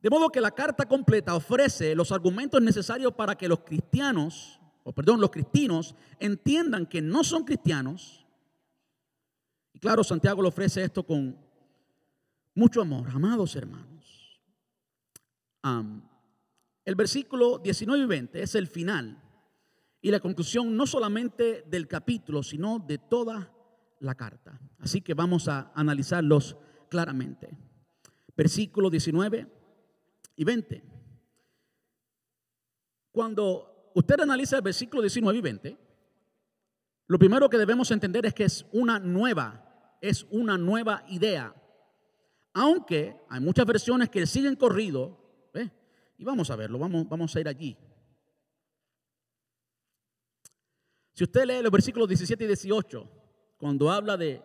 [0.01, 4.93] De modo que la carta completa ofrece los argumentos necesarios para que los cristianos, o
[4.93, 8.25] perdón, los cristinos entiendan que no son cristianos.
[9.73, 11.37] Y claro, Santiago le ofrece esto con
[12.53, 13.95] mucho amor, amados hermanos
[16.85, 19.19] el versículo 19 y 20 es el final
[20.01, 23.51] y la conclusión no solamente del capítulo, sino de toda
[24.05, 24.59] la carta.
[24.79, 26.55] Así que vamos a analizarlos
[26.89, 27.49] claramente.
[28.35, 29.47] Versículo 19
[30.35, 30.83] y 20.
[33.11, 35.77] Cuando usted analiza el versículo 19 y 20,
[37.07, 41.53] lo primero que debemos entender es que es una nueva, es una nueva idea.
[42.53, 45.23] Aunque hay muchas versiones que siguen corrido
[46.17, 47.77] y vamos a verlo, vamos, vamos a ir allí.
[51.13, 53.09] Si usted lee los versículos 17 y 18,
[53.65, 54.43] cuando habla de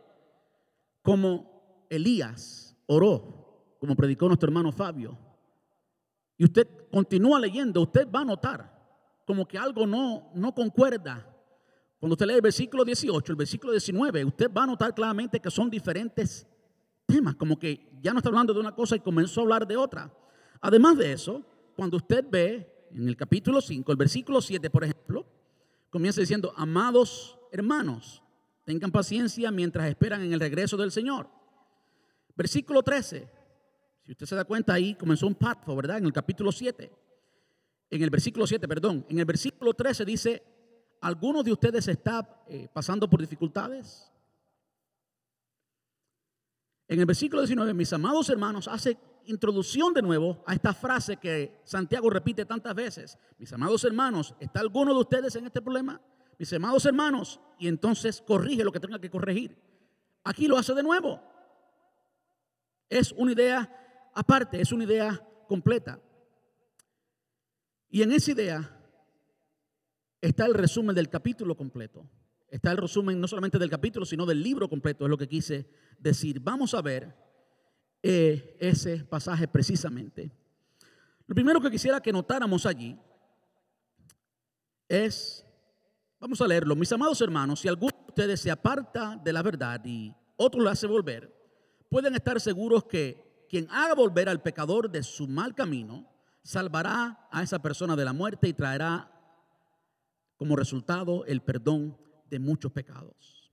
[1.03, 5.15] cómo Elías oró, como predicó nuestro hermano Fabio,
[6.39, 11.37] y usted continúa leyendo, usted va a notar como que algo no, no concuerda.
[11.99, 15.51] Cuando usted lee el versículo 18, el versículo 19, usted va a notar claramente que
[15.51, 16.47] son diferentes
[17.05, 19.77] temas, como que ya no está hablando de una cosa y comenzó a hablar de
[19.77, 20.11] otra.
[20.63, 21.45] Además de eso,
[21.77, 25.27] cuando usted ve en el capítulo 5, el versículo 7, por ejemplo,
[25.91, 28.23] comienza diciendo, amados hermanos,
[28.71, 31.29] tengan paciencia mientras esperan en el regreso del Señor.
[32.37, 33.29] Versículo 13,
[34.07, 35.99] si usted se da cuenta ahí, comenzó un pacto, ¿verdad?
[35.99, 36.89] En el capítulo 7.
[37.91, 39.05] En el versículo 7, perdón.
[39.09, 40.43] En el versículo 13 dice,
[41.01, 44.13] ¿alguno de ustedes está eh, pasando por dificultades?
[46.87, 51.61] En el versículo 19, mis amados hermanos, hace introducción de nuevo a esta frase que
[51.65, 53.19] Santiago repite tantas veces.
[53.37, 56.01] Mis amados hermanos, ¿está alguno de ustedes en este problema?
[56.41, 59.59] Mis amados hermanos, y entonces corrige lo que tenga que corregir.
[60.25, 61.21] Aquí lo hace de nuevo.
[62.89, 66.01] Es una idea aparte, es una idea completa.
[67.91, 68.75] Y en esa idea
[70.23, 72.09] está el resumen del capítulo completo.
[72.49, 75.69] Está el resumen no solamente del capítulo, sino del libro completo, es lo que quise
[75.99, 76.41] decir.
[76.41, 77.15] Vamos a ver
[78.03, 80.33] eh, ese pasaje precisamente.
[81.27, 82.99] Lo primero que quisiera que notáramos allí
[84.89, 85.45] es,
[86.21, 89.81] vamos a leerlo, mis amados hermanos, si alguno de ustedes se aparta de la verdad
[89.85, 91.35] y otro lo hace volver,
[91.89, 96.07] pueden estar seguros que quien haga volver al pecador de su mal camino,
[96.43, 99.11] salvará a esa persona de la muerte y traerá
[100.37, 103.51] como resultado el perdón de muchos pecados.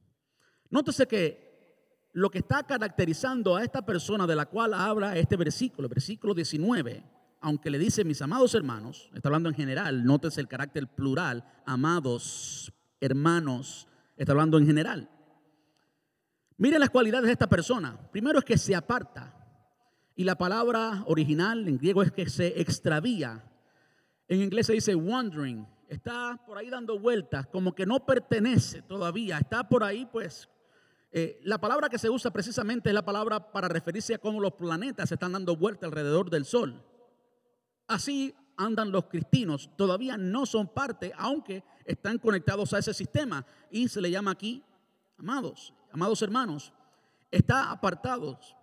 [0.70, 5.88] Nótese que lo que está caracterizando a esta persona de la cual habla este versículo,
[5.88, 7.04] el versículo 19,
[7.42, 12.74] aunque le dice mis amados hermanos, está hablando en general, notes el carácter plural, amados
[13.00, 15.10] hermanos, está hablando en general.
[16.58, 17.98] Miren las cualidades de esta persona.
[18.12, 19.34] Primero es que se aparta.
[20.16, 23.44] Y la palabra original en griego es que se extravía.
[24.28, 25.68] En inglés se dice wandering.
[25.88, 29.38] Está por ahí dando vueltas, como que no pertenece todavía.
[29.38, 30.50] Está por ahí pues
[31.12, 34.54] eh, la palabra que se usa precisamente es la palabra para referirse a cómo los
[34.54, 36.84] planetas están dando vuelta alrededor del Sol.
[37.88, 39.70] Así andan los cristinos.
[39.78, 43.46] Todavía no son parte, aunque están conectados a ese sistema.
[43.72, 44.64] Y se le llama aquí,
[45.18, 46.74] amados, amados hermanos,
[47.32, 48.56] está apartados.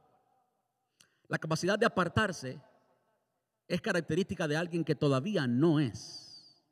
[1.29, 2.61] La capacidad de apartarse
[3.67, 6.63] es característica de alguien que todavía no es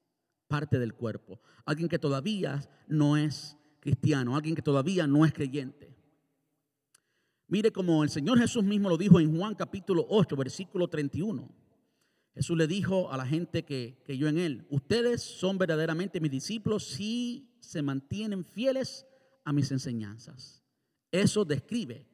[0.47, 1.41] parte del cuerpo.
[1.65, 5.97] Alguien que todavía no es cristiano, alguien que todavía no es creyente.
[7.49, 11.62] Mire como el Señor Jesús mismo lo dijo en Juan capítulo 8, versículo 31.
[12.35, 16.87] Jesús le dijo a la gente que yo en él, ustedes son verdaderamente mis discípulos
[16.87, 19.07] si se mantienen fieles
[19.45, 20.62] a mis enseñanzas.
[21.11, 22.07] Eso describe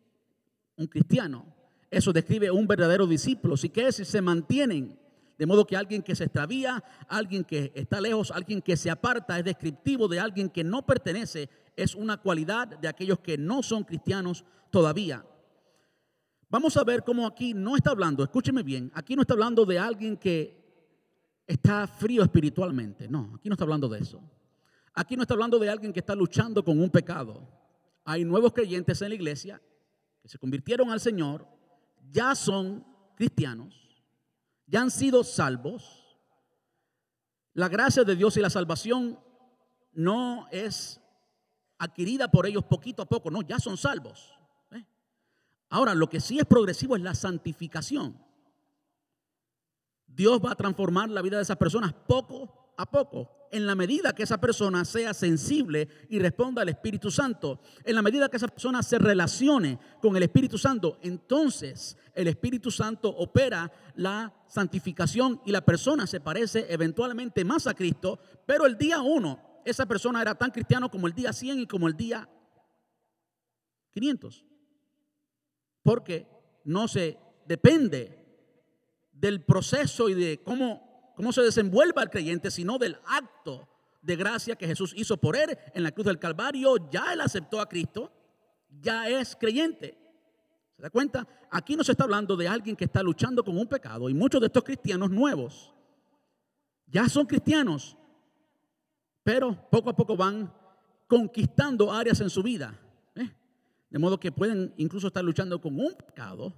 [0.76, 1.54] un cristiano,
[1.90, 3.56] eso describe un verdadero discípulo.
[3.56, 4.98] Si que si se mantienen,
[5.38, 9.38] de modo que alguien que se extravía, alguien que está lejos, alguien que se aparta,
[9.38, 13.84] es descriptivo de alguien que no pertenece, es una cualidad de aquellos que no son
[13.84, 15.24] cristianos todavía.
[16.50, 19.78] Vamos a ver cómo aquí no está hablando, escúcheme bien, aquí no está hablando de
[19.78, 20.56] alguien que
[21.46, 24.22] está frío espiritualmente, no, aquí no está hablando de eso.
[24.94, 27.46] Aquí no está hablando de alguien que está luchando con un pecado.
[28.04, 29.62] Hay nuevos creyentes en la iglesia
[30.22, 31.46] que se convirtieron al Señor,
[32.10, 32.84] ya son
[33.14, 34.02] cristianos,
[34.66, 36.18] ya han sido salvos.
[37.52, 39.20] La gracia de Dios y la salvación
[39.92, 41.00] no es
[41.78, 44.37] adquirida por ellos poquito a poco, no, ya son salvos.
[45.70, 48.16] Ahora, lo que sí es progresivo es la santificación.
[50.06, 54.14] Dios va a transformar la vida de esas personas poco a poco, en la medida
[54.14, 58.48] que esa persona sea sensible y responda al Espíritu Santo, en la medida que esa
[58.48, 65.50] persona se relacione con el Espíritu Santo, entonces el Espíritu Santo opera la santificación y
[65.50, 70.34] la persona se parece eventualmente más a Cristo, pero el día uno esa persona era
[70.34, 72.28] tan cristiano como el día 100 y como el día
[73.92, 74.47] 500.
[75.88, 76.26] Porque
[76.64, 78.22] no se depende
[79.10, 83.66] del proceso y de cómo, cómo se desenvuelva el creyente, sino del acto
[84.02, 86.90] de gracia que Jesús hizo por él en la cruz del Calvario.
[86.90, 88.12] Ya él aceptó a Cristo,
[88.82, 89.96] ya es creyente.
[90.76, 91.26] ¿Se da cuenta?
[91.50, 94.42] Aquí no se está hablando de alguien que está luchando con un pecado y muchos
[94.42, 95.72] de estos cristianos nuevos
[96.86, 97.96] ya son cristianos,
[99.24, 100.52] pero poco a poco van
[101.06, 102.78] conquistando áreas en su vida.
[103.90, 106.52] De modo que pueden incluso estar luchando con un pecado,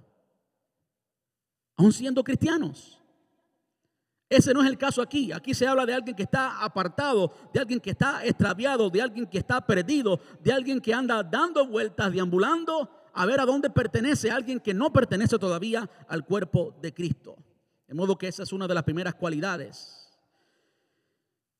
[1.75, 2.99] aún siendo cristianos.
[4.29, 5.31] Ese no es el caso aquí.
[5.31, 9.25] Aquí se habla de alguien que está apartado, de alguien que está extraviado, de alguien
[9.25, 14.31] que está perdido, de alguien que anda dando vueltas, deambulando a ver a dónde pertenece,
[14.31, 17.35] alguien que no pertenece todavía al cuerpo de Cristo.
[17.87, 20.01] De modo que esa es una de las primeras cualidades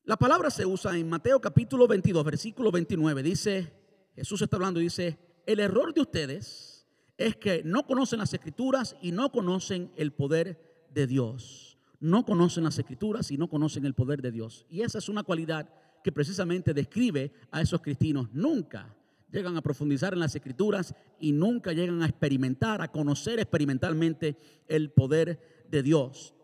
[0.04, 3.22] la palabra se usa en Mateo capítulo 22, versículo 29.
[3.22, 3.72] Dice,
[4.16, 6.86] Jesús está hablando y dice, el error de ustedes
[7.18, 11.78] es que no conocen las escrituras y no conocen el poder de Dios.
[12.00, 14.66] No conocen las escrituras y no conocen el poder de Dios.
[14.68, 15.68] Y esa es una cualidad
[16.02, 18.28] que precisamente describe a esos cristianos.
[18.32, 18.94] Nunca
[19.30, 24.90] llegan a profundizar en las escrituras y nunca llegan a experimentar, a conocer experimentalmente el
[24.90, 26.34] poder de Dios.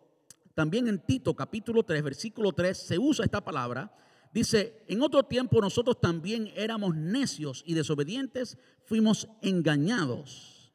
[0.55, 3.93] También en Tito capítulo 3, versículo 3 se usa esta palabra.
[4.39, 10.73] Dice, en otro tiempo nosotros también éramos necios y desobedientes, fuimos engañados.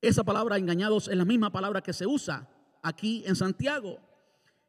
[0.00, 2.48] Esa palabra engañados es la misma palabra que se usa
[2.84, 3.98] aquí en Santiago.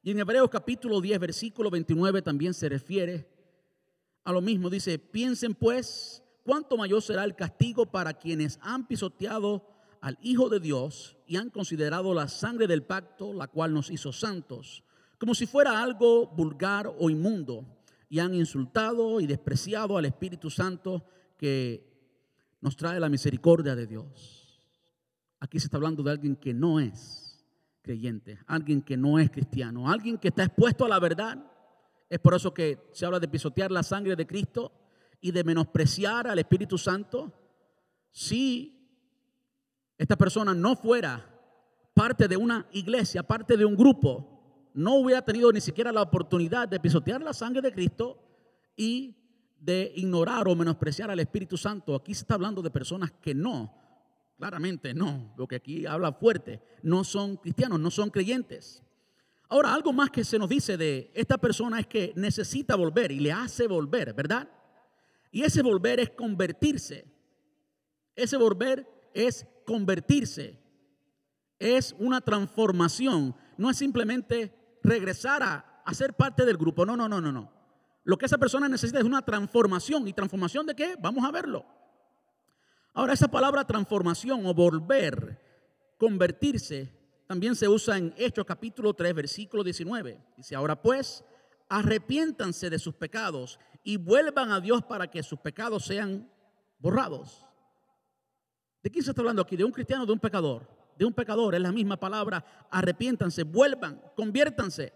[0.02, 3.30] Y en Hebreos capítulo 10, versículo 29 también se refiere
[4.24, 4.72] a lo mismo.
[4.72, 9.68] Dice, piensen pues cuánto mayor será el castigo para quienes han pisoteado
[10.02, 14.12] al Hijo de Dios y han considerado la sangre del pacto, la cual nos hizo
[14.12, 14.84] santos,
[15.20, 17.75] como si fuera algo vulgar o inmundo,
[18.10, 21.06] y han insultado y despreciado al Espíritu Santo
[21.38, 21.96] que
[22.62, 24.60] nos trae la misericordia de Dios.
[25.40, 27.46] Aquí se está hablando de alguien que no es
[27.82, 31.52] creyente, alguien que no es cristiano, alguien que está expuesto a la verdad.
[32.10, 34.72] Es por eso que se habla de pisotear la sangre de Cristo
[35.22, 37.32] y de menospreciar al Espíritu Santo.
[38.12, 38.76] Sí,
[39.98, 41.32] esta persona no fuera
[41.94, 44.35] parte de una iglesia, parte de un grupo,
[44.76, 48.22] no hubiera tenido ni siquiera la oportunidad de pisotear la sangre de Cristo
[48.76, 49.16] y
[49.60, 51.96] de ignorar o menospreciar al Espíritu Santo.
[51.96, 53.74] Aquí se está hablando de personas que no,
[54.38, 58.84] claramente no, lo que aquí habla fuerte, no son cristianos, no son creyentes.
[59.48, 63.20] Ahora, algo más que se nos dice de esta persona es que necesita volver y
[63.20, 64.50] le hace volver, ¿verdad?
[65.32, 67.06] Y ese volver es convertirse.
[68.16, 70.60] Ese volver es convertirse,
[71.60, 74.54] es una transformación, no es simplemente
[74.86, 77.52] regresar a, ser parte del grupo, no, no, no, no, no.
[78.04, 80.08] Lo que esa persona necesita es una transformación.
[80.08, 80.96] ¿Y transformación de qué?
[81.00, 81.66] Vamos a verlo.
[82.94, 85.42] Ahora, esa palabra transformación o volver,
[85.98, 86.94] convertirse,
[87.28, 90.24] también se usa en Hechos capítulo 3, versículo 19.
[90.38, 91.24] Dice, ahora pues,
[91.68, 96.30] arrepiéntanse de sus pecados y vuelvan a Dios para que sus pecados sean
[96.78, 97.46] borrados.
[98.84, 99.56] ¿De quién se está hablando aquí?
[99.56, 100.68] ¿De un cristiano o de un pecador?
[100.98, 102.68] De un pecador, es la misma palabra.
[102.72, 104.94] Arrepiéntanse, vuelvan, conviértanse.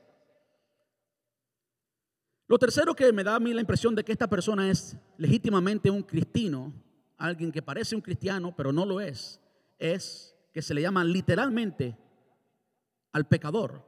[2.48, 5.92] Lo tercero que me da a mí la impresión de que esta persona es legítimamente
[5.92, 6.74] un cristiano,
[7.18, 9.40] alguien que parece un cristiano, pero no lo es,
[9.78, 11.96] es que se le llama literalmente
[13.12, 13.86] al pecador.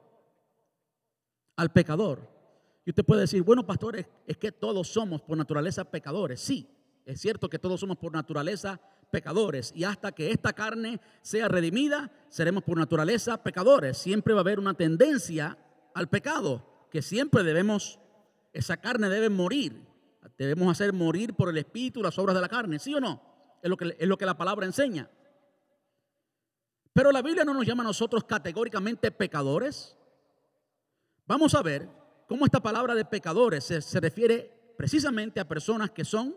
[1.56, 2.30] Al pecador.
[2.86, 6.40] Y usted puede decir, bueno, pastores, es que todos somos por naturaleza pecadores.
[6.40, 6.68] Sí,
[7.06, 8.80] es cierto que todos somos por naturaleza
[9.12, 9.72] pecadores.
[9.76, 13.98] Y hasta que esta carne sea redimida, seremos por naturaleza pecadores.
[13.98, 15.58] Siempre va a haber una tendencia
[15.94, 18.00] al pecado, que siempre debemos,
[18.54, 19.86] esa carne debe morir.
[20.38, 23.22] Debemos hacer morir por el espíritu las obras de la carne, ¿sí o no?
[23.62, 25.10] Es lo que, es lo que la palabra enseña.
[26.94, 29.96] Pero la Biblia no nos llama a nosotros categóricamente pecadores.
[31.28, 31.88] Vamos a ver
[32.28, 36.36] cómo esta palabra de pecadores se, se refiere precisamente a personas que son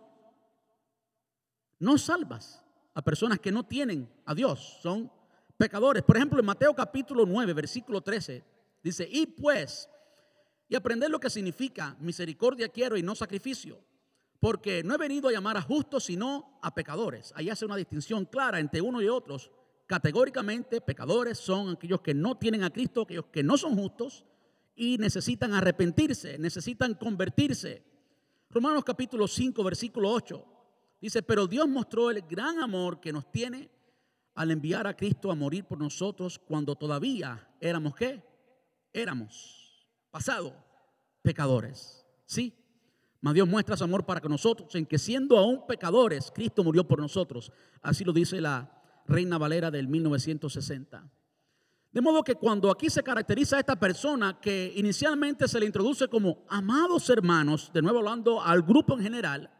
[1.78, 2.63] no salvas,
[2.94, 5.10] a personas que no tienen a Dios, son
[5.56, 6.02] pecadores.
[6.02, 8.42] Por ejemplo, en Mateo capítulo 9, versículo 13,
[8.82, 9.88] dice, y pues,
[10.68, 13.80] y aprender lo que significa misericordia quiero y no sacrificio,
[14.38, 17.32] porque no he venido a llamar a justos, sino a pecadores.
[17.34, 19.50] Ahí hace una distinción clara entre uno y otros
[19.86, 24.24] categóricamente pecadores son aquellos que no tienen a Cristo, aquellos que no son justos
[24.74, 27.82] y necesitan arrepentirse, necesitan convertirse.
[28.50, 30.53] Romanos capítulo 5, versículo 8
[31.04, 33.70] dice, pero Dios mostró el gran amor que nos tiene
[34.34, 38.22] al enviar a Cristo a morir por nosotros cuando todavía éramos qué?
[38.90, 40.56] Éramos pasado
[41.20, 42.06] pecadores.
[42.24, 42.54] Sí,
[43.20, 46.98] mas Dios muestra su amor para nosotros en que siendo aún pecadores, Cristo murió por
[47.00, 47.52] nosotros.
[47.82, 51.06] Así lo dice la Reina Valera del 1960.
[51.92, 56.08] De modo que cuando aquí se caracteriza a esta persona que inicialmente se le introduce
[56.08, 59.53] como amados hermanos, de nuevo hablando al grupo en general,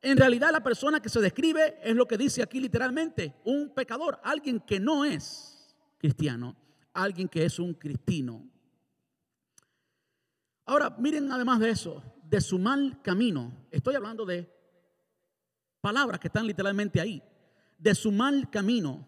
[0.00, 4.20] en realidad la persona que se describe es lo que dice aquí literalmente, un pecador,
[4.22, 6.56] alguien que no es cristiano,
[6.92, 8.48] alguien que es un cristino.
[10.66, 14.48] Ahora, miren además de eso, de su mal camino, estoy hablando de
[15.80, 17.22] palabras que están literalmente ahí
[17.78, 19.06] de su mal camino.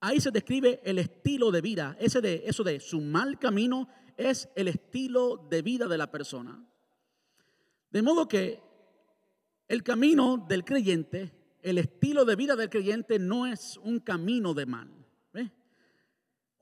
[0.00, 1.96] Ahí se describe el estilo de vida.
[1.98, 6.64] Ese de, eso de su mal camino es el estilo de vida de la persona.
[7.90, 8.62] De modo que
[9.68, 11.32] el camino del creyente,
[11.62, 15.02] el estilo de vida del creyente no es un camino de mal.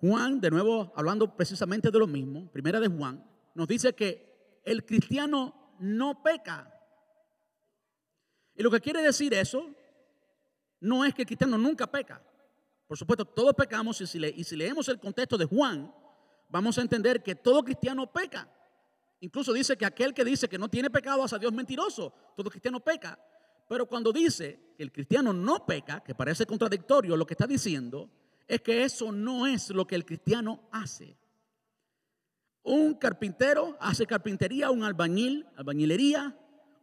[0.00, 3.22] Juan, de nuevo hablando precisamente de lo mismo, primera de Juan,
[3.54, 6.74] nos dice que el cristiano no peca.
[8.54, 9.68] Y lo que quiere decir eso
[10.80, 12.22] no es que el cristiano nunca peca.
[12.86, 15.94] Por supuesto, todos pecamos y si, leemos el contexto de Juan,
[16.48, 18.50] vamos a entender que todo cristiano peca.
[19.20, 22.12] Incluso dice que aquel que dice que no tiene pecado hace a Dios mentiroso.
[22.36, 23.18] Todo cristiano peca.
[23.68, 28.10] Pero cuando dice que el cristiano no peca, que parece contradictorio, lo que está diciendo
[28.48, 31.16] es que eso no es lo que el cristiano hace.
[32.62, 36.36] Un carpintero hace carpintería, un albañil, albañilería,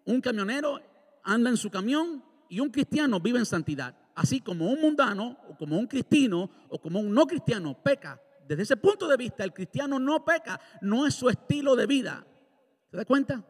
[0.05, 0.79] un camionero
[1.23, 3.95] anda en su camión y un cristiano vive en santidad.
[4.15, 8.19] Así como un mundano, o como un cristiano, o como un no cristiano peca.
[8.47, 12.25] Desde ese punto de vista, el cristiano no peca, no es su estilo de vida.
[12.89, 13.43] ¿Se da cuenta?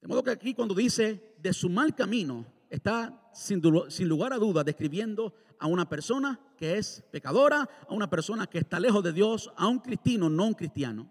[0.00, 3.60] De modo que aquí cuando dice de su mal camino, está sin,
[4.08, 8.78] lugar a dudas describiendo a una persona que es pecadora, a una persona que está
[8.78, 11.10] lejos de Dios, a un cristiano, no un cristiano.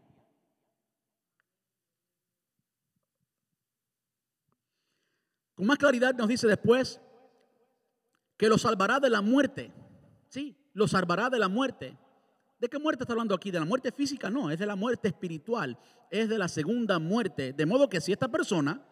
[5.56, 7.02] Con más claridad nos dice después
[8.38, 9.74] que lo salvará de la muerte.
[10.30, 11.98] Sí, lo salvará de la muerte.
[12.60, 13.50] ¿De qué muerte está hablando aquí?
[13.50, 14.30] ¿De la muerte física?
[14.30, 15.80] No, es de la muerte espiritual,
[16.12, 17.54] es de la segunda muerte.
[17.54, 18.86] De modo que si esta persona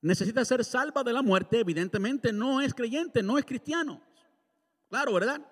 [0.00, 4.02] necesita ser salva de la muerte, evidentemente no es creyente, no es cristiano.
[4.88, 5.46] Claro, ¿verdad?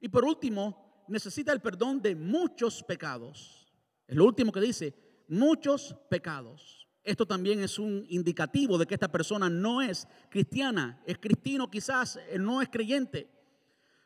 [0.00, 3.70] Y por último, necesita el perdón de muchos pecados.
[4.06, 4.94] Es lo último que dice,
[5.28, 6.88] muchos pecados.
[7.02, 12.16] Esto también es un indicativo de que esta persona no es cristiana, es cristiano quizás,
[12.16, 13.35] eh, no es creyente.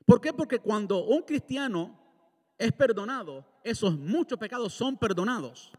[0.06, 0.32] ¿Por qué?
[0.32, 1.98] Porque cuando un cristiano
[2.58, 5.72] es perdonado, esos muchos pecados son perdonados.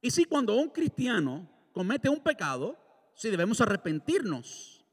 [0.00, 2.76] Y si cuando un cristiano comete un pecado,
[3.14, 4.84] sí debemos arrepentirnos,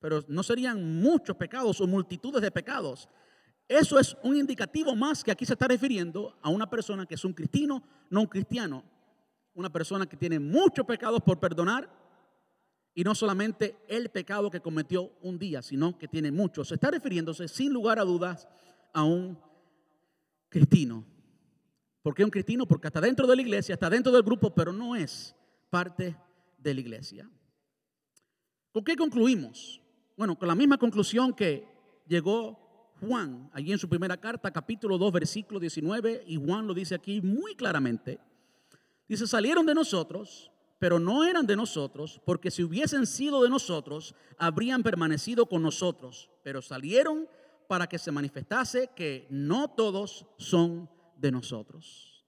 [0.00, 3.08] pero no serían muchos pecados o multitudes de pecados.
[3.68, 7.24] Eso es un indicativo más que aquí se está refiriendo a una persona que es
[7.24, 8.84] un cristiano, no un cristiano
[9.54, 11.88] una persona que tiene muchos pecados por perdonar
[12.94, 16.68] y no solamente el pecado que cometió un día, sino que tiene muchos.
[16.68, 18.48] Se está refiriéndose sin lugar a dudas
[18.92, 19.38] a un
[20.48, 21.04] cristino.
[22.02, 22.66] ¿Por qué un cristino?
[22.66, 25.34] Porque está dentro de la iglesia, está dentro del grupo, pero no es
[25.68, 26.16] parte
[26.58, 27.30] de la iglesia.
[28.72, 29.80] ¿Con qué concluimos?
[30.16, 31.66] Bueno, con la misma conclusión que
[32.06, 36.94] llegó Juan allí en su primera carta, capítulo 2, versículo 19, y Juan lo dice
[36.94, 38.18] aquí muy claramente.
[39.08, 44.14] Dice, salieron de nosotros, pero no eran de nosotros, porque si hubiesen sido de nosotros,
[44.38, 47.28] habrían permanecido con nosotros, pero salieron
[47.68, 52.24] para que se manifestase que no todos son de nosotros.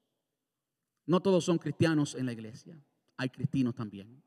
[1.06, 2.78] No todos son cristianos en la iglesia,
[3.16, 4.22] hay cristianos también.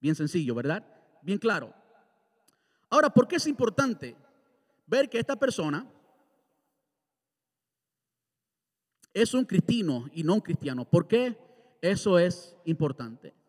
[0.00, 0.84] Bien sencillo, ¿verdad?
[1.22, 1.72] Bien claro.
[2.90, 4.16] Ahora, ¿por qué es importante
[4.84, 5.88] ver que esta persona
[9.12, 10.84] es un cristiano y no un cristiano?
[10.84, 11.38] ¿Por qué
[11.80, 13.43] eso es importante?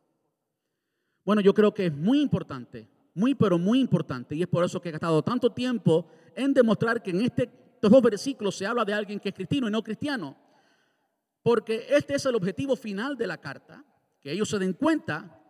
[1.26, 4.80] Bueno, yo creo que es muy importante, muy pero muy importante, y es por eso
[4.80, 8.86] que he gastado tanto tiempo en demostrar que en este, estos dos versículos se habla
[8.86, 10.38] de alguien que es cristiano y no cristiano.
[11.42, 13.84] Porque este es el objetivo final de la carta,
[14.22, 15.42] que ellos se den cuenta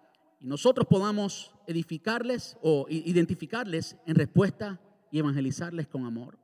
[0.42, 4.80] y nosotros podamos edificarles o identificarles en respuesta
[5.12, 6.38] y evangelizarles con amor.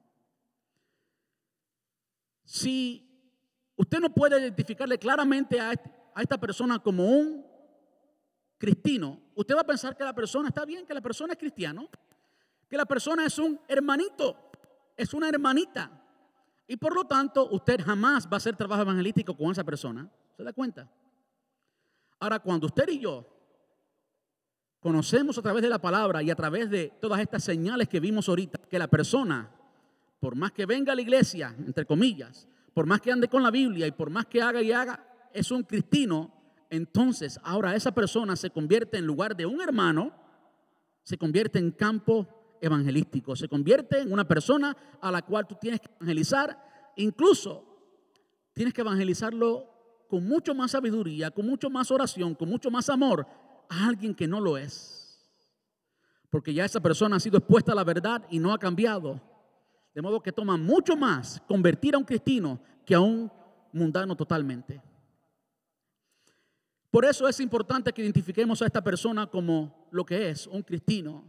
[2.45, 3.07] Si
[3.75, 5.73] usted no puede identificarle claramente a,
[6.17, 7.45] esta persona como un
[8.61, 11.89] cristiano, usted va a pensar que la persona está bien, que la persona es cristiano,
[12.69, 14.51] que la persona es un hermanito,
[14.95, 15.89] es una hermanita.
[16.67, 20.07] Y por lo tanto, usted jamás va a hacer trabajo evangelístico con esa persona.
[20.37, 20.87] ¿Se da cuenta?
[22.19, 23.25] Ahora, cuando usted y yo
[24.79, 28.29] conocemos a través de la palabra y a través de todas estas señales que vimos
[28.29, 29.49] ahorita, que la persona,
[30.19, 33.49] por más que venga a la iglesia, entre comillas, por más que ande con la
[33.49, 35.03] Biblia y por más que haga y haga,
[35.33, 36.40] es un cristiano,
[36.71, 40.13] entonces ahora esa persona se convierte en lugar de un hermano,
[41.03, 42.25] se convierte en campo
[42.61, 47.65] evangelístico, se convierte en una persona a la cual tú tienes que evangelizar, incluso
[48.53, 49.67] tienes que evangelizarlo
[50.07, 53.27] con mucho más sabiduría, con mucho más oración, con mucho más amor
[53.69, 55.29] a alguien que no lo es.
[56.29, 59.19] Porque ya esa persona ha sido expuesta a la verdad y no ha cambiado.
[59.93, 63.29] De modo que toma mucho más convertir a un cristiano que a un
[63.73, 64.81] mundano totalmente.
[66.91, 71.23] Por eso es importante que identifiquemos a esta persona como lo que es, un cristiano.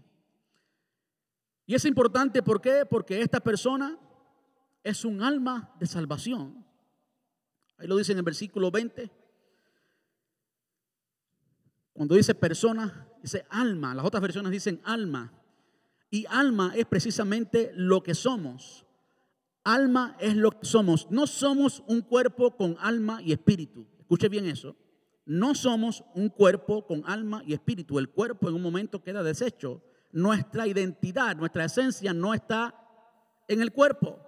[1.66, 2.84] Y es importante, ¿por qué?
[2.84, 3.96] Porque esta persona
[4.82, 6.66] es un alma de salvación.
[7.78, 9.08] Ahí lo dice en el versículo 20.
[11.92, 13.94] Cuando dice persona, dice alma.
[13.94, 15.32] Las otras versiones dicen alma.
[16.10, 18.84] Y alma es precisamente lo que somos.
[19.62, 21.08] Alma es lo que somos.
[21.08, 23.86] No somos un cuerpo con alma y espíritu.
[24.00, 24.76] Escuche bien eso
[25.24, 27.98] no somos un cuerpo con alma y espíritu.
[27.98, 29.82] El cuerpo en un momento queda deshecho.
[30.10, 32.74] Nuestra identidad, nuestra esencia no está
[33.48, 34.18] en el cuerpo.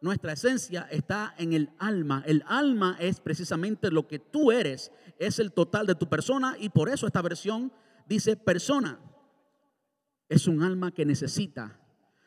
[0.00, 2.22] Nuestra esencia está en el alma.
[2.26, 4.90] El alma es precisamente lo que tú eres.
[5.18, 7.72] Es el total de tu persona y por eso esta versión
[8.06, 8.98] dice persona.
[10.28, 11.78] Es un alma que necesita.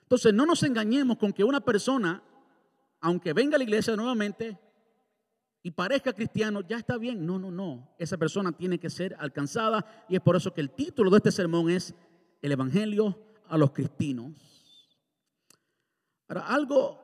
[0.04, 2.22] Entonces no nos engañemos con que una persona,
[3.00, 4.60] aunque venga a la iglesia nuevamente,
[5.64, 7.26] y parezca cristiano, ya está bien.
[7.26, 7.94] No, no, no.
[7.98, 11.32] Esa persona tiene que ser alcanzada y es por eso que el título de este
[11.32, 11.94] sermón es
[12.42, 14.34] El Evangelio a los cristinos.
[16.28, 17.00] Ahora, algo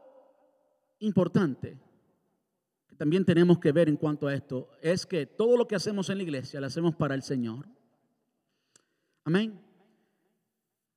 [0.99, 1.77] importante
[2.87, 6.09] que también tenemos que ver en cuanto a esto es que todo lo que hacemos
[6.09, 7.67] en la iglesia lo hacemos para el Señor.
[9.23, 9.61] Amén.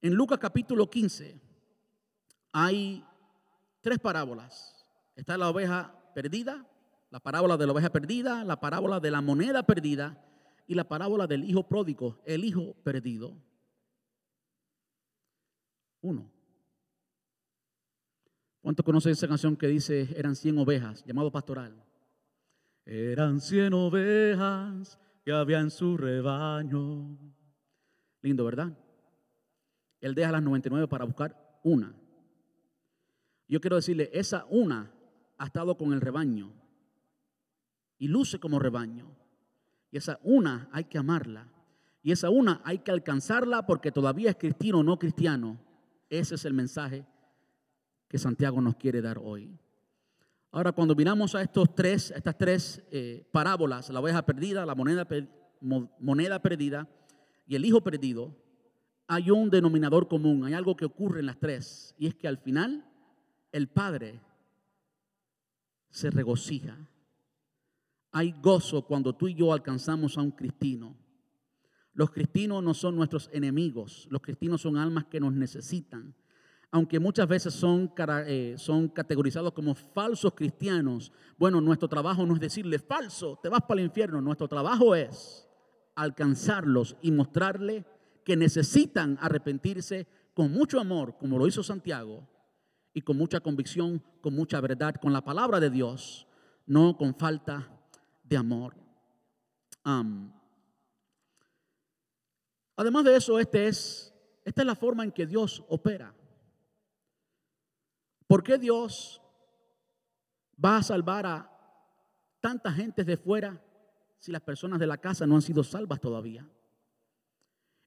[0.01, 1.39] En Lucas capítulo 15
[2.53, 3.05] hay
[3.83, 4.87] tres parábolas.
[5.15, 6.67] Está la oveja perdida,
[7.11, 10.25] la parábola de la oveja perdida, la parábola de la moneda perdida
[10.67, 13.37] y la parábola del hijo pródigo, el hijo perdido.
[16.01, 16.31] Uno.
[18.61, 21.83] ¿Cuántos conocen esa canción que dice eran 100 ovejas, llamado pastoral?
[22.85, 27.19] Eran 100 ovejas que había en su rebaño.
[28.23, 28.77] Lindo, ¿verdad?
[30.01, 31.95] Él deja las 99 para buscar una.
[33.49, 34.93] Yo quiero decirle, esa una
[35.37, 36.53] ha estado con el rebaño
[38.01, 39.15] y luce como rebaño.
[39.93, 41.47] Y esa una hay que amarla.
[42.03, 45.61] Y esa una hay que alcanzarla porque todavía es cristiano o no cristiano.
[46.09, 47.05] Ese es el mensaje
[48.09, 49.57] que Santiago nos quiere dar hoy.
[50.51, 55.07] Ahora, cuando miramos a estos tres, estas tres eh, parábolas, la oveja perdida, la moneda,
[55.61, 56.89] moneda perdida
[57.47, 58.35] y el hijo perdido,
[59.07, 62.39] hay un denominador común, hay algo que ocurre en las tres, y es que al
[62.39, 62.85] final
[63.53, 64.21] el Padre
[65.91, 66.79] se regocija
[68.13, 70.97] hay gozo cuando tú y yo alcanzamos a un cristino.
[71.93, 76.15] Los cristinos no son nuestros enemigos, los cristinos son almas que nos necesitan.
[76.73, 77.93] Aunque muchas veces son,
[78.27, 83.63] eh, son categorizados como falsos cristianos, bueno, nuestro trabajo no es decirle falso, te vas
[83.63, 85.49] para el infierno, nuestro trabajo es
[85.97, 87.85] alcanzarlos y mostrarle
[88.25, 92.29] que necesitan arrepentirse con mucho amor, como lo hizo Santiago,
[92.95, 96.29] y con mucha convicción, con mucha verdad, con la palabra de Dios,
[96.67, 97.80] no con falta
[98.31, 98.75] de amor.
[102.77, 104.15] Además de eso, este es,
[104.45, 106.15] esta es la forma en que Dios opera.
[108.29, 109.21] ¿Por qué Dios
[110.65, 111.51] va a salvar a
[112.41, 113.61] tanta gente de fuera
[114.21, 116.49] si las personas de la casa no han sido salvas todavía?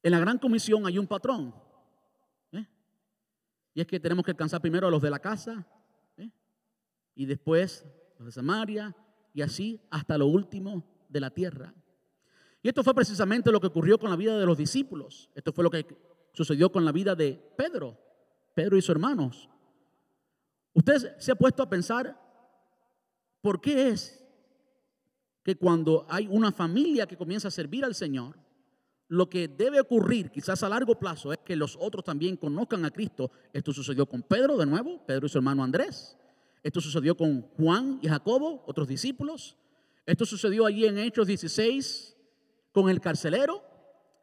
[0.04, 1.56] En la gran comisión hay un patrón.
[2.52, 2.68] ¿eh?
[3.74, 5.66] Y es que tenemos que alcanzar primero a los de la casa
[6.18, 6.30] ¿eh?
[7.16, 7.86] y después
[8.18, 8.94] los de Samaria
[9.34, 11.74] y así hasta lo último de la tierra.
[12.62, 15.30] Y esto fue precisamente lo que ocurrió con la vida de los discípulos.
[15.36, 15.86] Esto fue lo que
[16.34, 17.98] sucedió con la vida de Pedro,
[18.54, 19.50] Pedro y sus hermanos.
[20.74, 22.20] Usted se ha puesto a pensar
[23.42, 24.24] por qué es
[25.44, 28.38] que cuando hay una familia que comienza a servir al Señor,
[29.10, 32.92] lo que debe ocurrir quizás a largo plazo es que los otros también conozcan a
[32.92, 33.30] Cristo.
[33.52, 36.18] Esto sucedió con Pedro de nuevo, Pedro y su hermano Andrés.
[36.64, 39.58] Esto sucedió con Juan y Jacobo, otros discípulos.
[40.06, 42.16] Esto sucedió allí en Hechos 16
[42.72, 43.62] con el carcelero.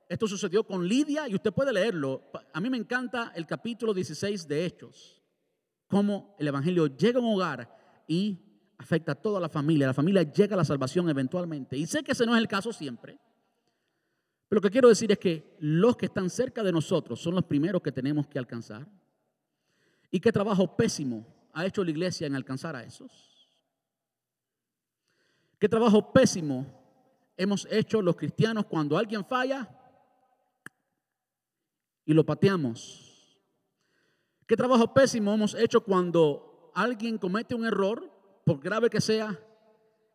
[0.08, 2.30] Esto sucedió con Lidia y usted puede leerlo.
[2.52, 5.22] A mí me encanta el capítulo 16 de Hechos.
[5.86, 7.76] Cómo el Evangelio llega a un hogar
[8.08, 8.38] y
[8.78, 9.86] afecta a toda la familia.
[9.86, 11.76] La familia llega a la salvación eventualmente.
[11.76, 13.18] Y sé que ese no es el caso siempre.
[14.48, 17.44] Pero lo que quiero decir es que los que están cerca de nosotros son los
[17.44, 18.88] primeros que tenemos que alcanzar.
[20.10, 23.10] Y qué trabajo pésimo ha hecho la iglesia en alcanzar a esos.
[25.58, 26.66] Qué trabajo pésimo
[27.36, 29.68] hemos hecho los cristianos cuando alguien falla
[32.04, 33.38] y lo pateamos.
[34.46, 38.10] Qué trabajo pésimo hemos hecho cuando alguien comete un error,
[38.44, 39.38] por grave que sea,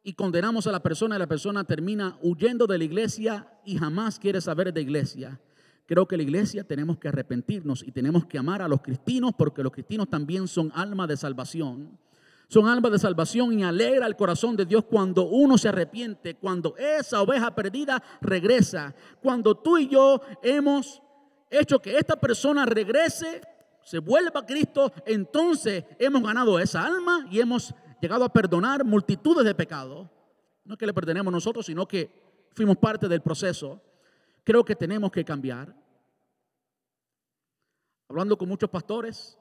[0.04, 4.20] y condenamos a la persona y la persona termina huyendo de la iglesia y jamás
[4.20, 5.40] quiere saber de iglesia.
[5.86, 9.62] Creo que la iglesia tenemos que arrepentirnos y tenemos que amar a los cristinos porque
[9.62, 12.00] los cristinos también son alma de salvación.
[12.48, 16.76] Son alma de salvación y alegra el corazón de Dios cuando uno se arrepiente, cuando
[16.78, 21.02] esa oveja perdida regresa, cuando tú y yo hemos
[21.50, 23.42] hecho que esta persona regrese,
[23.84, 29.46] se vuelva a Cristo, entonces hemos ganado esa alma y hemos llegado a perdonar multitudes
[29.46, 30.08] de pecados.
[30.64, 32.12] No es que le perdonemos nosotros, sino que
[32.54, 33.82] fuimos parte del proceso.
[34.46, 35.76] Creo que tenemos que cambiar.
[38.08, 39.38] Hablando con muchos pastores,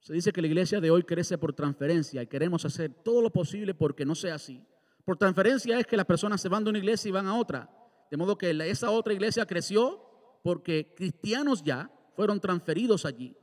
[0.00, 3.30] se dice que la iglesia de hoy crece por transferencia y queremos hacer todo lo
[3.30, 4.66] posible porque no sea así.
[5.04, 7.70] Por transferencia es que las personas se van de una iglesia y van a otra.
[8.10, 10.02] De modo que esa otra iglesia creció
[10.42, 13.36] porque cristianos ya fueron transferidos allí.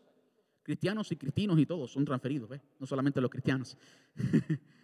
[0.61, 2.61] Cristianos y cristinos y todos son transferidos, ¿ves?
[2.80, 3.78] no solamente los cristianos.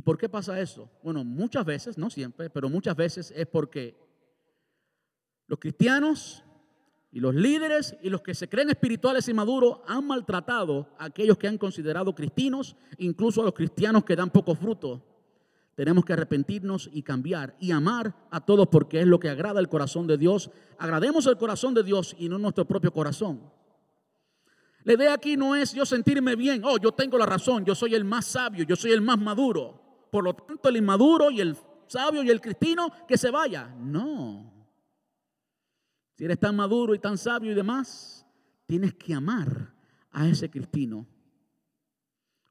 [0.00, 0.88] ¿Y por qué pasa eso?
[1.02, 3.98] Bueno, muchas veces, no siempre, pero muchas veces es porque
[5.46, 6.42] los cristianos
[7.12, 11.36] y los líderes y los que se creen espirituales y maduros han maltratado a aquellos
[11.36, 15.04] que han considerado cristianos, incluso a los cristianos que dan poco fruto.
[15.74, 19.68] Tenemos que arrepentirnos y cambiar y amar a todos porque es lo que agrada el
[19.68, 20.50] corazón de Dios.
[20.78, 23.52] Agrademos el corazón de Dios y no nuestro propio corazón.
[24.84, 27.94] La idea aquí no es yo sentirme bien, oh, yo tengo la razón, yo soy
[27.94, 29.79] el más sabio, yo soy el más maduro.
[30.10, 31.56] Por lo tanto, el inmaduro y el
[31.86, 33.68] sabio y el cristino que se vaya.
[33.78, 34.52] No.
[36.16, 38.26] Si eres tan maduro y tan sabio y demás,
[38.66, 39.72] tienes que amar
[40.10, 41.06] a ese cristino.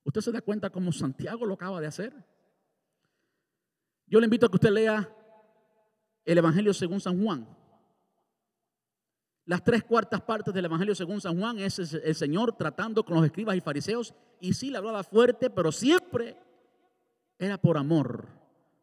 [0.03, 2.13] ¿Usted se da cuenta cómo Santiago lo acaba de hacer?
[4.07, 5.07] Yo le invito a que usted lea
[6.25, 7.47] el Evangelio según San Juan.
[9.45, 13.25] Las tres cuartas partes del Evangelio según San Juan es el Señor tratando con los
[13.25, 16.37] escribas y fariseos y sí le hablaba fuerte, pero siempre
[17.39, 18.27] era por amor.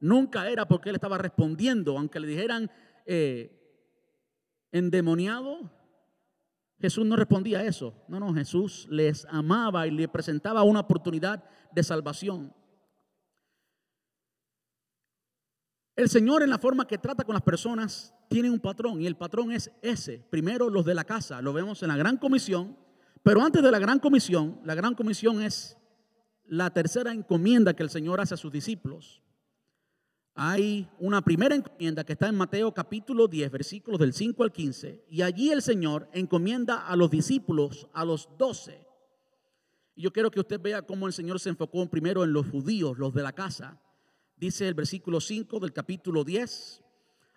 [0.00, 2.70] Nunca era porque él estaba respondiendo, aunque le dijeran
[3.04, 3.52] eh,
[4.72, 5.70] endemoniado.
[6.80, 7.94] Jesús no respondía a eso.
[8.08, 12.52] No, no, Jesús les amaba y le presentaba una oportunidad de salvación.
[15.94, 19.16] El Señor en la forma que trata con las personas tiene un patrón y el
[19.16, 20.18] patrón es ese.
[20.30, 22.76] Primero los de la casa, lo vemos en la gran comisión,
[23.22, 25.78] pero antes de la gran comisión, la gran comisión es
[26.48, 29.22] la tercera encomienda que el Señor hace a sus discípulos.
[30.34, 35.04] Hay una primera encomienda que está en Mateo capítulo 10, versículos del 5 al 15,
[35.08, 38.86] y allí el Señor encomienda a los discípulos, a los doce.
[39.94, 42.98] Y yo quiero que usted vea cómo el Señor se enfocó primero en los judíos,
[42.98, 43.80] los de la casa,
[44.36, 46.82] Dice el versículo 5 del capítulo 10.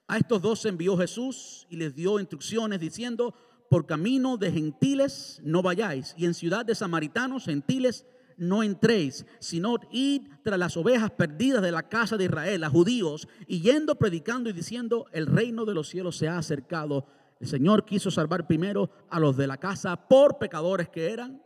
[0.07, 3.33] A estos dos envió Jesús y les dio instrucciones diciendo,
[3.69, 8.05] por camino de gentiles no vayáis y en ciudad de samaritanos gentiles
[8.39, 13.27] no entréis, sino id tras las ovejas perdidas de la casa de Israel, a judíos,
[13.47, 17.05] y yendo predicando y diciendo, el reino de los cielos se ha acercado.
[17.39, 21.41] El Señor quiso salvar primero a los de la casa por pecadores que eran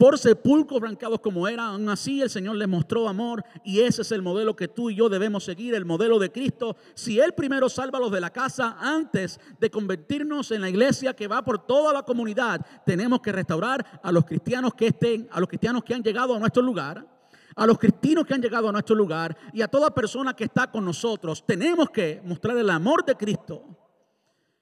[0.00, 4.10] por sepulcros brancados como era, aún así el Señor les mostró amor y ese es
[4.12, 6.74] el modelo que tú y yo debemos seguir, el modelo de Cristo.
[6.94, 11.14] Si Él primero salva a los de la casa antes de convertirnos en la iglesia
[11.14, 15.38] que va por toda la comunidad, tenemos que restaurar a los cristianos que estén, a
[15.38, 17.06] los cristianos que han llegado a nuestro lugar,
[17.54, 20.70] a los cristianos que han llegado a nuestro lugar y a toda persona que está
[20.70, 21.44] con nosotros.
[21.44, 23.76] Tenemos que mostrar el amor de Cristo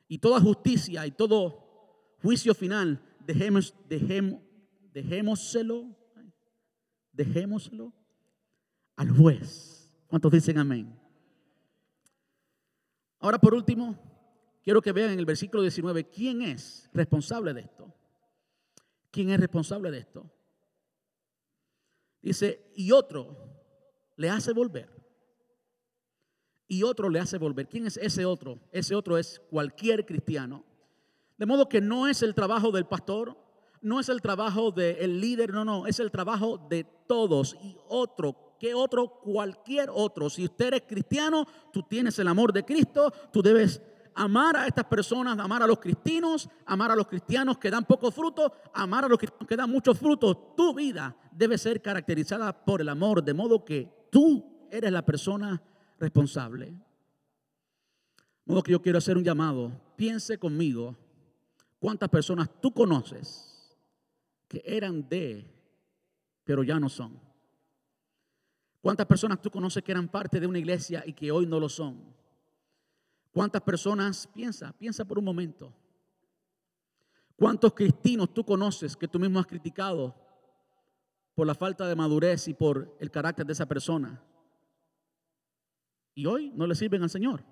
[0.08, 3.00] y toda justicia y todo juicio final.
[3.24, 4.47] Dejemos, dejemos
[5.02, 5.96] dejémoselo,
[7.12, 7.92] dejémoselo
[8.96, 9.92] al juez.
[10.08, 10.98] ¿Cuántos dicen amén?
[13.20, 13.96] Ahora por último,
[14.62, 17.94] quiero que vean en el versículo 19 quién es responsable de esto.
[19.10, 20.30] ¿Quién es responsable de esto?
[22.20, 23.36] Dice, y otro
[24.16, 24.90] le hace volver.
[26.66, 27.68] Y otro le hace volver.
[27.68, 28.60] ¿Quién es ese otro?
[28.72, 30.64] Ese otro es cualquier cristiano.
[31.36, 33.47] De modo que no es el trabajo del pastor,
[33.82, 38.56] no es el trabajo del líder, no, no, es el trabajo de todos y otro,
[38.58, 40.30] que otro, cualquier otro.
[40.30, 43.80] Si usted es cristiano, tú tienes el amor de Cristo, tú debes
[44.14, 48.10] amar a estas personas, amar a los cristianos, amar a los cristianos que dan poco
[48.10, 50.54] fruto, amar a los cristianos que dan mucho fruto.
[50.56, 55.62] Tu vida debe ser caracterizada por el amor, de modo que tú eres la persona
[55.98, 56.66] responsable.
[56.66, 56.74] De
[58.44, 59.70] modo que yo quiero hacer un llamado.
[59.96, 60.96] Piense conmigo
[61.78, 63.57] cuántas personas tú conoces
[64.48, 65.46] que eran de,
[66.42, 67.20] pero ya no son.
[68.80, 71.68] ¿Cuántas personas tú conoces que eran parte de una iglesia y que hoy no lo
[71.68, 72.16] son?
[73.30, 75.72] ¿Cuántas personas, piensa, piensa por un momento,
[77.36, 80.14] cuántos cristinos tú conoces que tú mismo has criticado
[81.34, 84.22] por la falta de madurez y por el carácter de esa persona?
[86.14, 87.44] Y hoy no le sirven al Señor.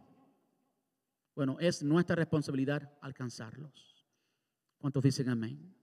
[1.34, 4.06] Bueno, es nuestra responsabilidad alcanzarlos.
[4.78, 5.75] ¿Cuántos dicen amén?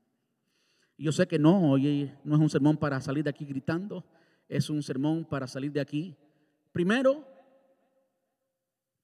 [0.97, 4.05] Yo sé que no, hoy no es un sermón para salir de aquí gritando,
[4.47, 6.15] es un sermón para salir de aquí.
[6.71, 7.27] Primero,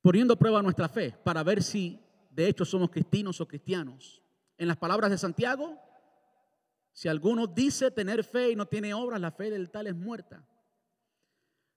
[0.02, 4.22] poniendo a prueba nuestra fe, para ver si de hecho somos cristinos o cristianos.
[4.58, 5.80] En las palabras de Santiago,
[6.94, 10.46] si alguno dice tener fe y no tiene obras, la fe del tal es muerta.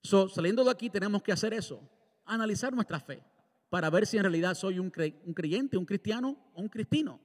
[0.02, 1.80] So, saliendo de aquí tenemos que hacer eso,
[2.24, 3.22] analizar nuestra fe,
[3.70, 7.20] para ver si en realidad soy un, creyente, un cristiano o un cristino.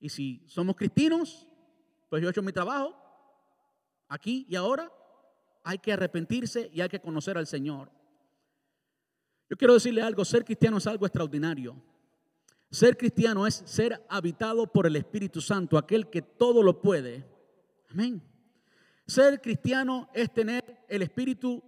[0.00, 1.46] Y si somos cristianos,
[2.08, 2.96] pues yo he hecho mi trabajo
[4.08, 4.90] aquí y ahora.
[5.62, 7.92] Hay que arrepentirse y hay que conocer al Señor.
[9.50, 11.76] Yo quiero decirle algo, ser cristiano es algo extraordinario.
[12.70, 17.26] Ser cristiano es ser habitado por el Espíritu Santo, aquel que todo lo puede.
[17.90, 18.22] Amén.
[19.06, 21.62] Ser cristiano es tener el Espíritu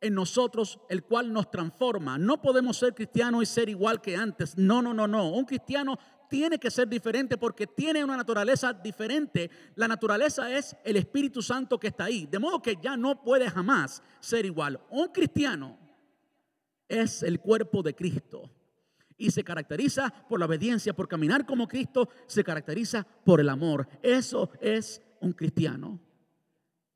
[0.00, 2.16] en nosotros, el cual nos transforma.
[2.16, 4.56] No podemos ser cristianos y ser igual que antes.
[4.56, 5.32] No, no, no, no.
[5.32, 5.98] Un cristiano
[6.34, 9.48] tiene que ser diferente porque tiene una naturaleza diferente.
[9.76, 12.26] La naturaleza es el Espíritu Santo que está ahí.
[12.26, 14.80] De modo que ya no puede jamás ser igual.
[14.90, 15.78] Un cristiano
[16.88, 18.50] es el cuerpo de Cristo
[19.16, 23.86] y se caracteriza por la obediencia, por caminar como Cristo, se caracteriza por el amor.
[24.02, 26.00] Eso es un cristiano.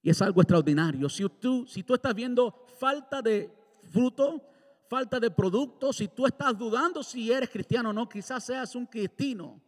[0.02, 1.08] Y es algo extraordinario.
[1.08, 3.52] Si tú, si tú estás viendo falta de
[3.92, 4.42] fruto,
[4.88, 8.86] falta de productos, si tú estás dudando si eres cristiano o no, quizás seas un
[8.86, 9.60] cristiano.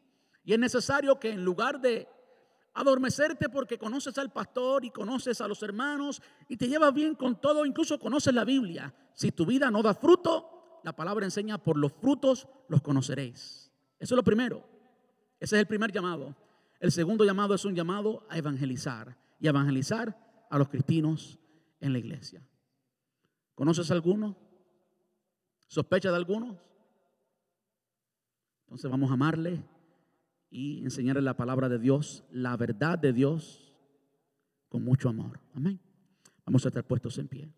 [0.44, 2.08] Y es necesario que en lugar de
[2.74, 7.40] adormecerte porque conoces al pastor y conoces a los hermanos y te llevas bien con
[7.40, 11.76] todo, incluso conoces la Biblia, si tu vida no da fruto, la palabra enseña por
[11.76, 13.70] los frutos los conoceréis.
[13.98, 14.66] Eso es lo primero.
[15.38, 16.34] Ese es el primer llamado.
[16.78, 20.16] El segundo llamado es un llamado a evangelizar y evangelizar
[20.48, 21.38] a los cristianos
[21.80, 22.46] en la iglesia.
[23.54, 24.36] ¿Conoces alguno?
[25.70, 26.56] ¿Sospecha de algunos?
[28.64, 29.62] Entonces vamos a amarle
[30.50, 33.72] y enseñarle la palabra de Dios, la verdad de Dios,
[34.68, 35.38] con mucho amor.
[35.54, 35.78] Amén.
[36.44, 37.54] Vamos a estar puestos en pie.